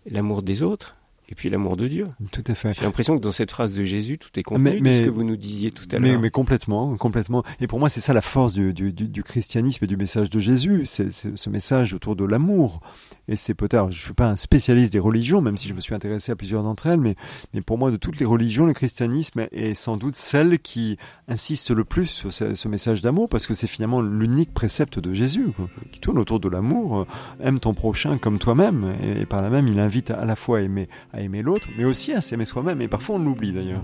[0.05, 0.97] l'amour des autres
[1.31, 2.07] et puis l'amour de Dieu.
[2.33, 2.75] Tout à fait.
[2.75, 5.11] J'ai l'impression que dans cette phrase de Jésus, tout est contenu Mais- de ce que
[5.11, 6.21] vous nous disiez tout à l'heure.
[6.21, 7.43] mais complètement, complètement.
[7.61, 10.39] Et pour moi, c'est ça la force du, du, du, christianisme et du message de
[10.41, 10.83] Jésus.
[10.85, 12.81] C'est ce message autour de l'amour.
[13.29, 15.95] Et c'est peut-être, je suis pas un spécialiste des religions, même si je me suis
[15.95, 17.15] intéressé à plusieurs d'entre elles, mais,
[17.53, 20.97] mais pour moi, de toutes les religions, le christianisme est sans doute celle qui
[21.29, 25.13] insiste le plus sur ce, ce message d'amour, parce que c'est finalement l'unique précepte de
[25.13, 27.07] Jésus, quoi, qui tourne autour de l'amour.
[27.43, 28.95] Aime ton prochain comme toi-même.
[29.03, 31.69] Et, et par là même, il invite à la fois à aimer, à aimer l'autre,
[31.77, 32.81] mais aussi à s'aimer soi-même.
[32.81, 33.83] Et parfois, on l'oublie d'ailleurs.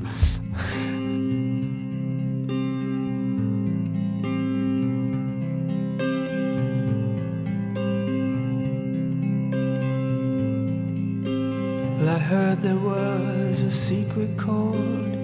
[12.15, 15.19] I heard there was a secret chord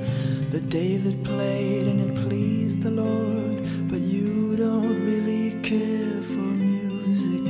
[0.51, 3.63] that David played and it pleased the Lord.
[3.89, 7.50] But you don't really care for music,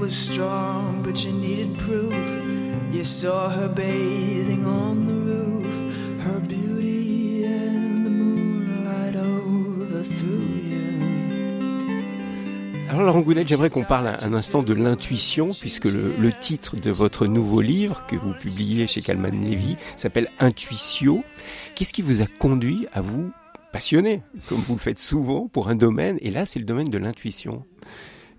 [0.00, 2.14] Was strong, but needed proof.
[2.90, 5.74] You saw her bathing on the roof,
[6.24, 9.50] her beauty and the moonlight you.
[12.88, 16.90] Alors Laurent Gounet, j'aimerais qu'on parle un, instant de l'intuition, puisque le, le titre de
[16.90, 21.22] votre nouveau livre que vous publiez chez Calman Levy s'appelle Intuitio.
[21.74, 23.30] Qu'est-ce qui vous a conduit à vous
[23.70, 26.16] passionner, comme vous le faites souvent, pour un domaine?
[26.22, 27.64] Et là, c'est le domaine de l'intuition.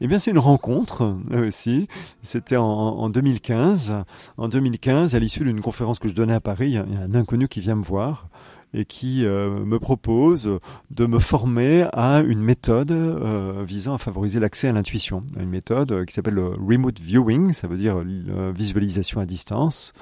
[0.02, 1.88] Eh bien, c'est une rencontre là aussi.
[2.24, 3.94] C'était en, en 2015.
[4.38, 6.94] En 2015, à l'issue d'une conférence que je donnais à Paris, il y a il
[6.96, 8.28] y a un inconnu qui vient me voir
[8.74, 10.60] et qui euh, me propose
[10.92, 15.24] de me former à une méthode euh, visant à favoriser l'accès à l'intuition.
[15.40, 19.94] Une méthode euh, qui s'appelle le remote viewing, ça veut dire euh, visualisation à distance.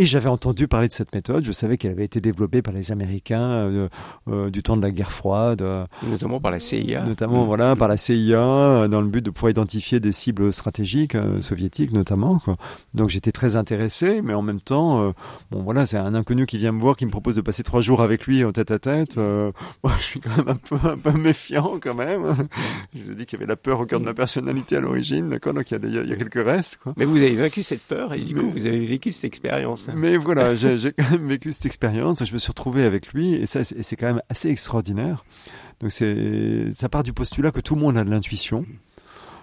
[0.00, 1.44] Et j'avais entendu parler de cette méthode.
[1.44, 3.88] Je savais qu'elle avait été développée par les Américains euh,
[4.28, 5.60] euh, du temps de la guerre froide.
[6.08, 7.02] Notamment par la CIA.
[7.04, 11.16] notamment voilà par la CIA euh, dans le but de pouvoir identifier des cibles stratégiques
[11.16, 12.56] euh, soviétiques notamment quoi.
[12.94, 15.12] donc j'étais très intéressé mais en même temps
[15.50, 17.80] bon voilà c'est un inconnu qui vient me voir qui me propose de passer trois
[17.80, 19.16] jours avec lui en tête à tête
[19.82, 22.36] moi, je suis quand même un peu un peu méfiant quand même
[22.94, 24.80] je vous ai dit qu'il y avait la peur au cœur de ma personnalité à
[24.80, 27.62] l'origine d'accord donc il y, y y a quelques restes quoi Mais vous avez vaincu
[27.62, 29.87] cette peur et du Mais- coup, vous avez vécu cette expérience.
[29.94, 32.24] Mais voilà, j'ai quand même vécu cette expérience.
[32.24, 35.24] Je me suis retrouvé avec lui et ça, c'est c'est quand même assez extraordinaire.
[35.80, 38.66] Donc c'est, ça part du postulat que tout le monde a de l'intuition.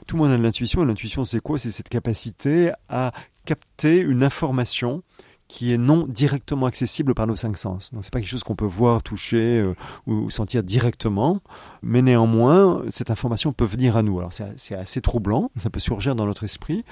[0.07, 0.83] Tout le monde a de l'intuition.
[0.83, 1.57] Et l'intuition, c'est quoi?
[1.57, 3.11] C'est cette capacité à
[3.45, 5.03] capter une information
[5.47, 7.93] qui est non directement accessible par nos cinq sens.
[7.93, 9.75] Donc c'est pas quelque chose qu'on peut voir, toucher euh,
[10.07, 11.41] ou, sentir directement,
[11.83, 14.17] mais néanmoins cette information peut venir à nous.
[14.17, 16.83] Alors c'est c'est assez troublant, ça peut surgir dans notre esprit,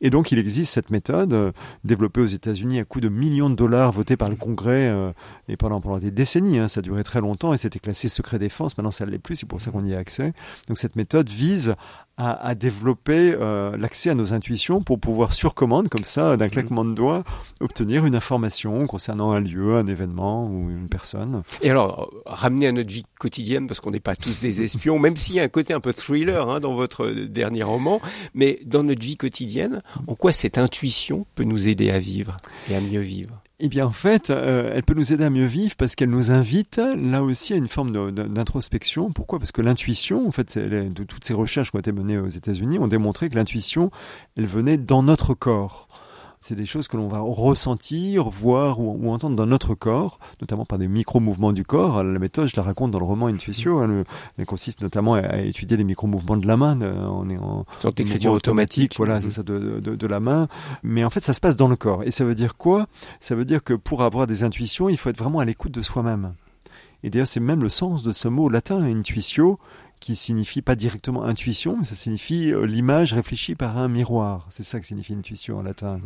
[0.00, 1.52] et donc il existe cette méthode euh,
[1.84, 5.12] développée aux États-Unis à coût de millions de dollars, votée par le Congrès euh,
[5.48, 6.58] et pendant pendant des décennies.
[6.58, 6.68] hein.
[6.68, 8.76] ça a duré très longtemps et c'était classé secret défense.
[8.76, 10.32] Maintenant ça ne l'est plus, c'est pour ça qu'on y a accès.
[10.66, 11.74] Donc cette méthode vise
[12.20, 16.50] à, à développer euh, l'accès à nos intuitions pour pouvoir sur commande, comme ça, d'un
[16.50, 17.24] claquement de doigts,
[17.60, 21.42] obtenir une information concernant un lieu, un événement ou une personne.
[21.62, 24.98] Et alors, euh, ramener à notre vie quotidienne, parce qu'on n'est pas tous des espions,
[24.98, 28.02] même s'il y a un côté un peu thriller hein, dans votre dernier roman,
[28.34, 32.36] mais dans notre vie quotidienne, en quoi cette intuition peut nous aider à vivre
[32.68, 33.40] et à mieux vivre?
[33.62, 36.30] Eh bien, en fait, euh, elle peut nous aider à mieux vivre parce qu'elle nous
[36.30, 39.10] invite, là aussi, à une forme d'introspection.
[39.12, 39.38] Pourquoi?
[39.38, 42.78] Parce que l'intuition, en fait, de toutes ces recherches qui ont été menées aux États-Unis,
[42.78, 43.90] ont démontré que l'intuition,
[44.38, 45.88] elle venait dans notre corps.
[46.42, 50.64] C'est des choses que l'on va ressentir, voir ou, ou entendre dans notre corps, notamment
[50.64, 52.02] par des micro-mouvements du corps.
[52.02, 53.78] La méthode, je la raconte dans le roman Intuitio.
[53.80, 54.04] hein, le-
[54.38, 56.78] elle consiste notamment à, à étudier les micro-mouvements de la main.
[56.80, 58.94] On est en, Une sorte d'écriture automatique.
[58.96, 60.48] voilà, c'est ça, de, de, de la main.
[60.82, 62.04] Mais en fait, ça se passe dans le corps.
[62.04, 62.86] Et ça veut dire quoi?
[63.20, 65.82] Ça veut dire que pour avoir des intuitions, il faut être vraiment à l'écoute de
[65.82, 66.32] soi-même.
[67.02, 69.58] Et d'ailleurs, c'est même le sens de ce mot latin, intuitio,
[70.00, 74.46] qui signifie pas directement intuition, mais ça signifie euh, l'image réfléchie par un miroir.
[74.48, 76.00] C'est ça que signifie intuition en latin.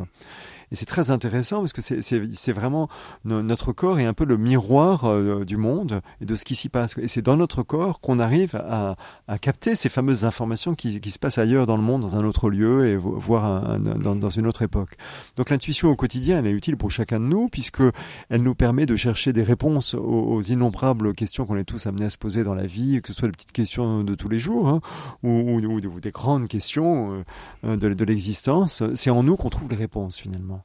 [0.75, 2.89] Et c'est très intéressant parce que c'est- vraiment
[3.25, 6.57] no- notre corps est un peu le miroir euh, du monde et de ce qui
[6.57, 6.99] s'y passe.
[6.99, 8.97] Et c'est dans notre corps qu'on arrive à,
[9.29, 12.25] à capter ces fameuses informations qui, qui se passent ailleurs dans le monde, dans un
[12.25, 14.97] autre lieu et vo- voir un- un- dans, dans une autre époque.
[15.37, 17.83] Donc l'intuition au quotidien, elle est utile pour chacun de nous puisque
[18.29, 22.11] elle nous permet de chercher des réponses aux, innombrables questions qu'on est tous amenés à
[22.11, 24.67] se poser dans la vie, que ce soit des petites questions de tous les jours
[24.69, 24.81] hein,
[25.23, 27.23] ou, ou- des grandes questions
[27.65, 28.83] euh, de l'existence.
[28.97, 30.64] C'est en nous qu'on trouve les réponses finalement.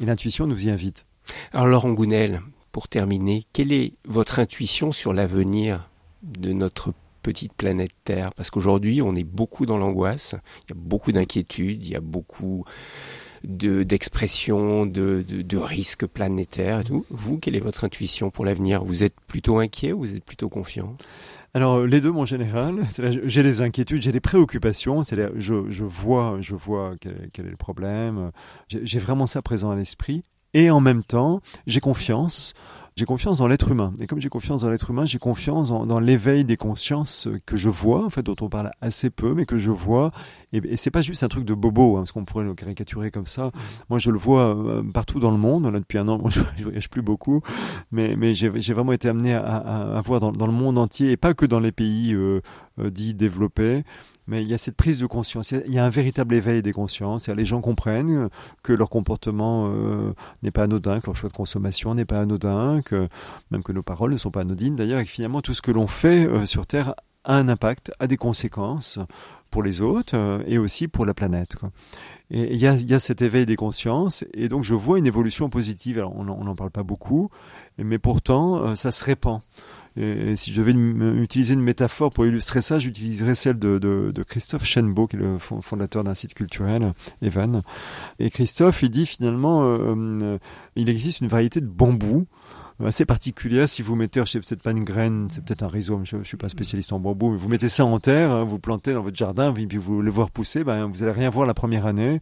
[0.00, 1.06] Et l'intuition nous y invite.
[1.52, 2.40] Alors Laurent Gounel,
[2.72, 5.90] pour terminer, quelle est votre intuition sur l'avenir
[6.22, 8.32] de notre petite planète Terre?
[8.34, 10.34] Parce qu'aujourd'hui, on est beaucoup dans l'angoisse,
[10.64, 12.64] il y a beaucoup d'inquiétudes, il y a beaucoup
[13.44, 16.82] de d'expressions, de, de, de risques planétaires.
[17.10, 18.84] Vous, quelle est votre intuition pour l'avenir?
[18.84, 20.96] Vous êtes plutôt inquiet ou vous êtes plutôt confiant?
[21.54, 22.76] Alors les deux, mon général,
[23.24, 25.02] j'ai des inquiétudes, j'ai des préoccupations.
[25.02, 28.30] Je, je vois, je vois quel, quel est le problème.
[28.68, 30.22] J'ai vraiment ça présent à l'esprit.
[30.54, 32.52] Et en même temps, j'ai confiance.
[32.94, 33.94] J'ai confiance dans l'être humain.
[34.00, 37.70] Et comme j'ai confiance dans l'être humain, j'ai confiance dans, l'éveil des consciences que je
[37.70, 40.10] vois, en fait, dont on parle assez peu, mais que je vois.
[40.52, 43.26] Et, c'est pas juste un truc de bobo, hein, parce qu'on pourrait le caricaturer comme
[43.26, 43.50] ça.
[43.88, 45.64] Moi, je le vois euh, partout dans le monde.
[45.64, 47.40] Là, depuis un an, moi, je, voyage plus beaucoup,
[47.90, 51.46] mais, j'ai vraiment été amené à, voir dans, dans le monde entier, et pas que
[51.46, 52.40] dans les pays euh,
[52.78, 53.84] euh, dits développés.
[54.32, 56.72] Mais il y a cette prise de conscience, il y a- un véritable éveil des
[56.72, 57.28] consciences.
[57.28, 58.30] Les gens comprennent
[58.62, 62.80] que leur comportement euh, n'est pas anodin, que leur choix de consommation n'est pas anodin,
[62.80, 63.08] que
[63.50, 64.74] même que nos paroles ne sont pas anodines.
[64.74, 67.92] D'ailleurs, et que finalement, tout ce que l'on fait euh, sur Terre a un impact,
[68.00, 68.98] a des conséquences
[69.50, 71.56] pour les autres euh, et aussi pour la planète.
[72.30, 75.98] Et il y a, cet éveil des consciences, et donc je vois une évolution positive.
[75.98, 77.28] Alors, on n'en parle pas beaucoup,
[77.76, 79.40] mais pourtant, ça se répand.
[79.96, 85.06] Et, si je devais utiliser une métaphore pour illustrer ça, j'utiliserais celle de, Christophe Chenbeau,
[85.06, 87.62] qui est le fon- fondateur d'un site culturel, Evan.
[88.18, 90.38] Et Christophe, il dit finalement, euh, euh,
[90.76, 92.26] il existe une variété de bambous
[92.84, 93.68] assez particulière.
[93.68, 96.24] Si vous mettez, je sais peut-être pas une graine, c'est peut-être un rhizome, je, je
[96.24, 99.02] suis pas spécialiste en bambou, mais vous mettez ça en terre, hein, vous plantez dans
[99.02, 102.20] votre jardin, puis vous le voir pousser, ben, vous allez rien voir la première année.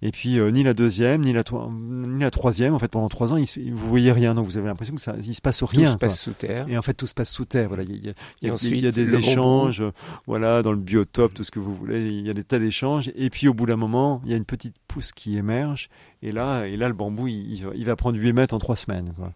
[0.00, 2.72] Et puis euh, ni la deuxième, ni la, toi- ni la troisième.
[2.74, 5.00] En fait, pendant trois ans, il, se- vous voyez rien, donc vous avez l'impression que
[5.00, 5.86] ça, il se passe Tout rien.
[5.86, 6.08] se quoi.
[6.08, 6.66] passe sous terre.
[6.68, 7.66] Et en fait, tout se passe sous terre.
[7.68, 8.92] Voilà, il y a, il y a- il y a- Et ensuite, il y a
[8.92, 9.82] des échanges,
[10.26, 12.08] voilà, dans le biotope, tout ce que vous voulez.
[12.12, 13.10] Il y a des tas d'échanges.
[13.16, 15.88] Et puis, au bout d'un moment, il y a une petite pousse qui émerge.
[16.22, 19.12] Et là, et là, le bambou, il, il va- prendre 8 mètres en trois semaines.
[19.16, 19.32] Quoi.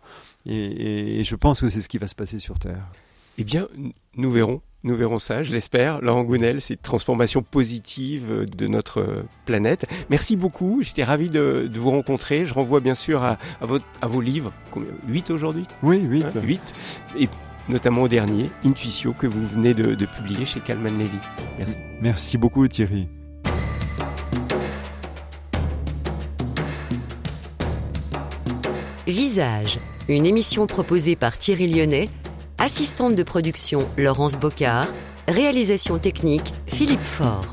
[0.47, 2.87] Et, et- et je pense que c'est ce qui va se passer sur Terre.
[3.39, 3.67] Eh bien,
[4.17, 4.61] nous verrons.
[4.85, 6.01] Nous verrons ça, je l'espère.
[6.01, 9.87] Laurent Gounel, cette transformation positive euh, de notre euh, planète.
[10.11, 10.83] Merci beaucoup.
[10.83, 12.45] J'étais ravi de, de vous rencontrer.
[12.45, 14.51] Je renvoie bien sûr à, à, votre, à vos livres.
[14.73, 14.91] Combien?
[15.07, 15.67] 8 aujourd'hui?
[15.85, 16.27] Oui, vite.
[16.37, 16.75] Hein, 8.
[17.21, 17.29] Et
[17.69, 21.19] notamment au dernier, Intuitio, que vous venez de, de publier chez Calman Levy.
[21.59, 21.77] Merci.
[22.01, 23.09] Merci beaucoup, Thierry.
[29.07, 29.79] Visage,
[30.09, 32.09] une émission proposée par Thierry Lyonnais,
[32.63, 34.87] assistante de production Laurence Bocard,
[35.27, 37.45] réalisation technique Philippe Faure.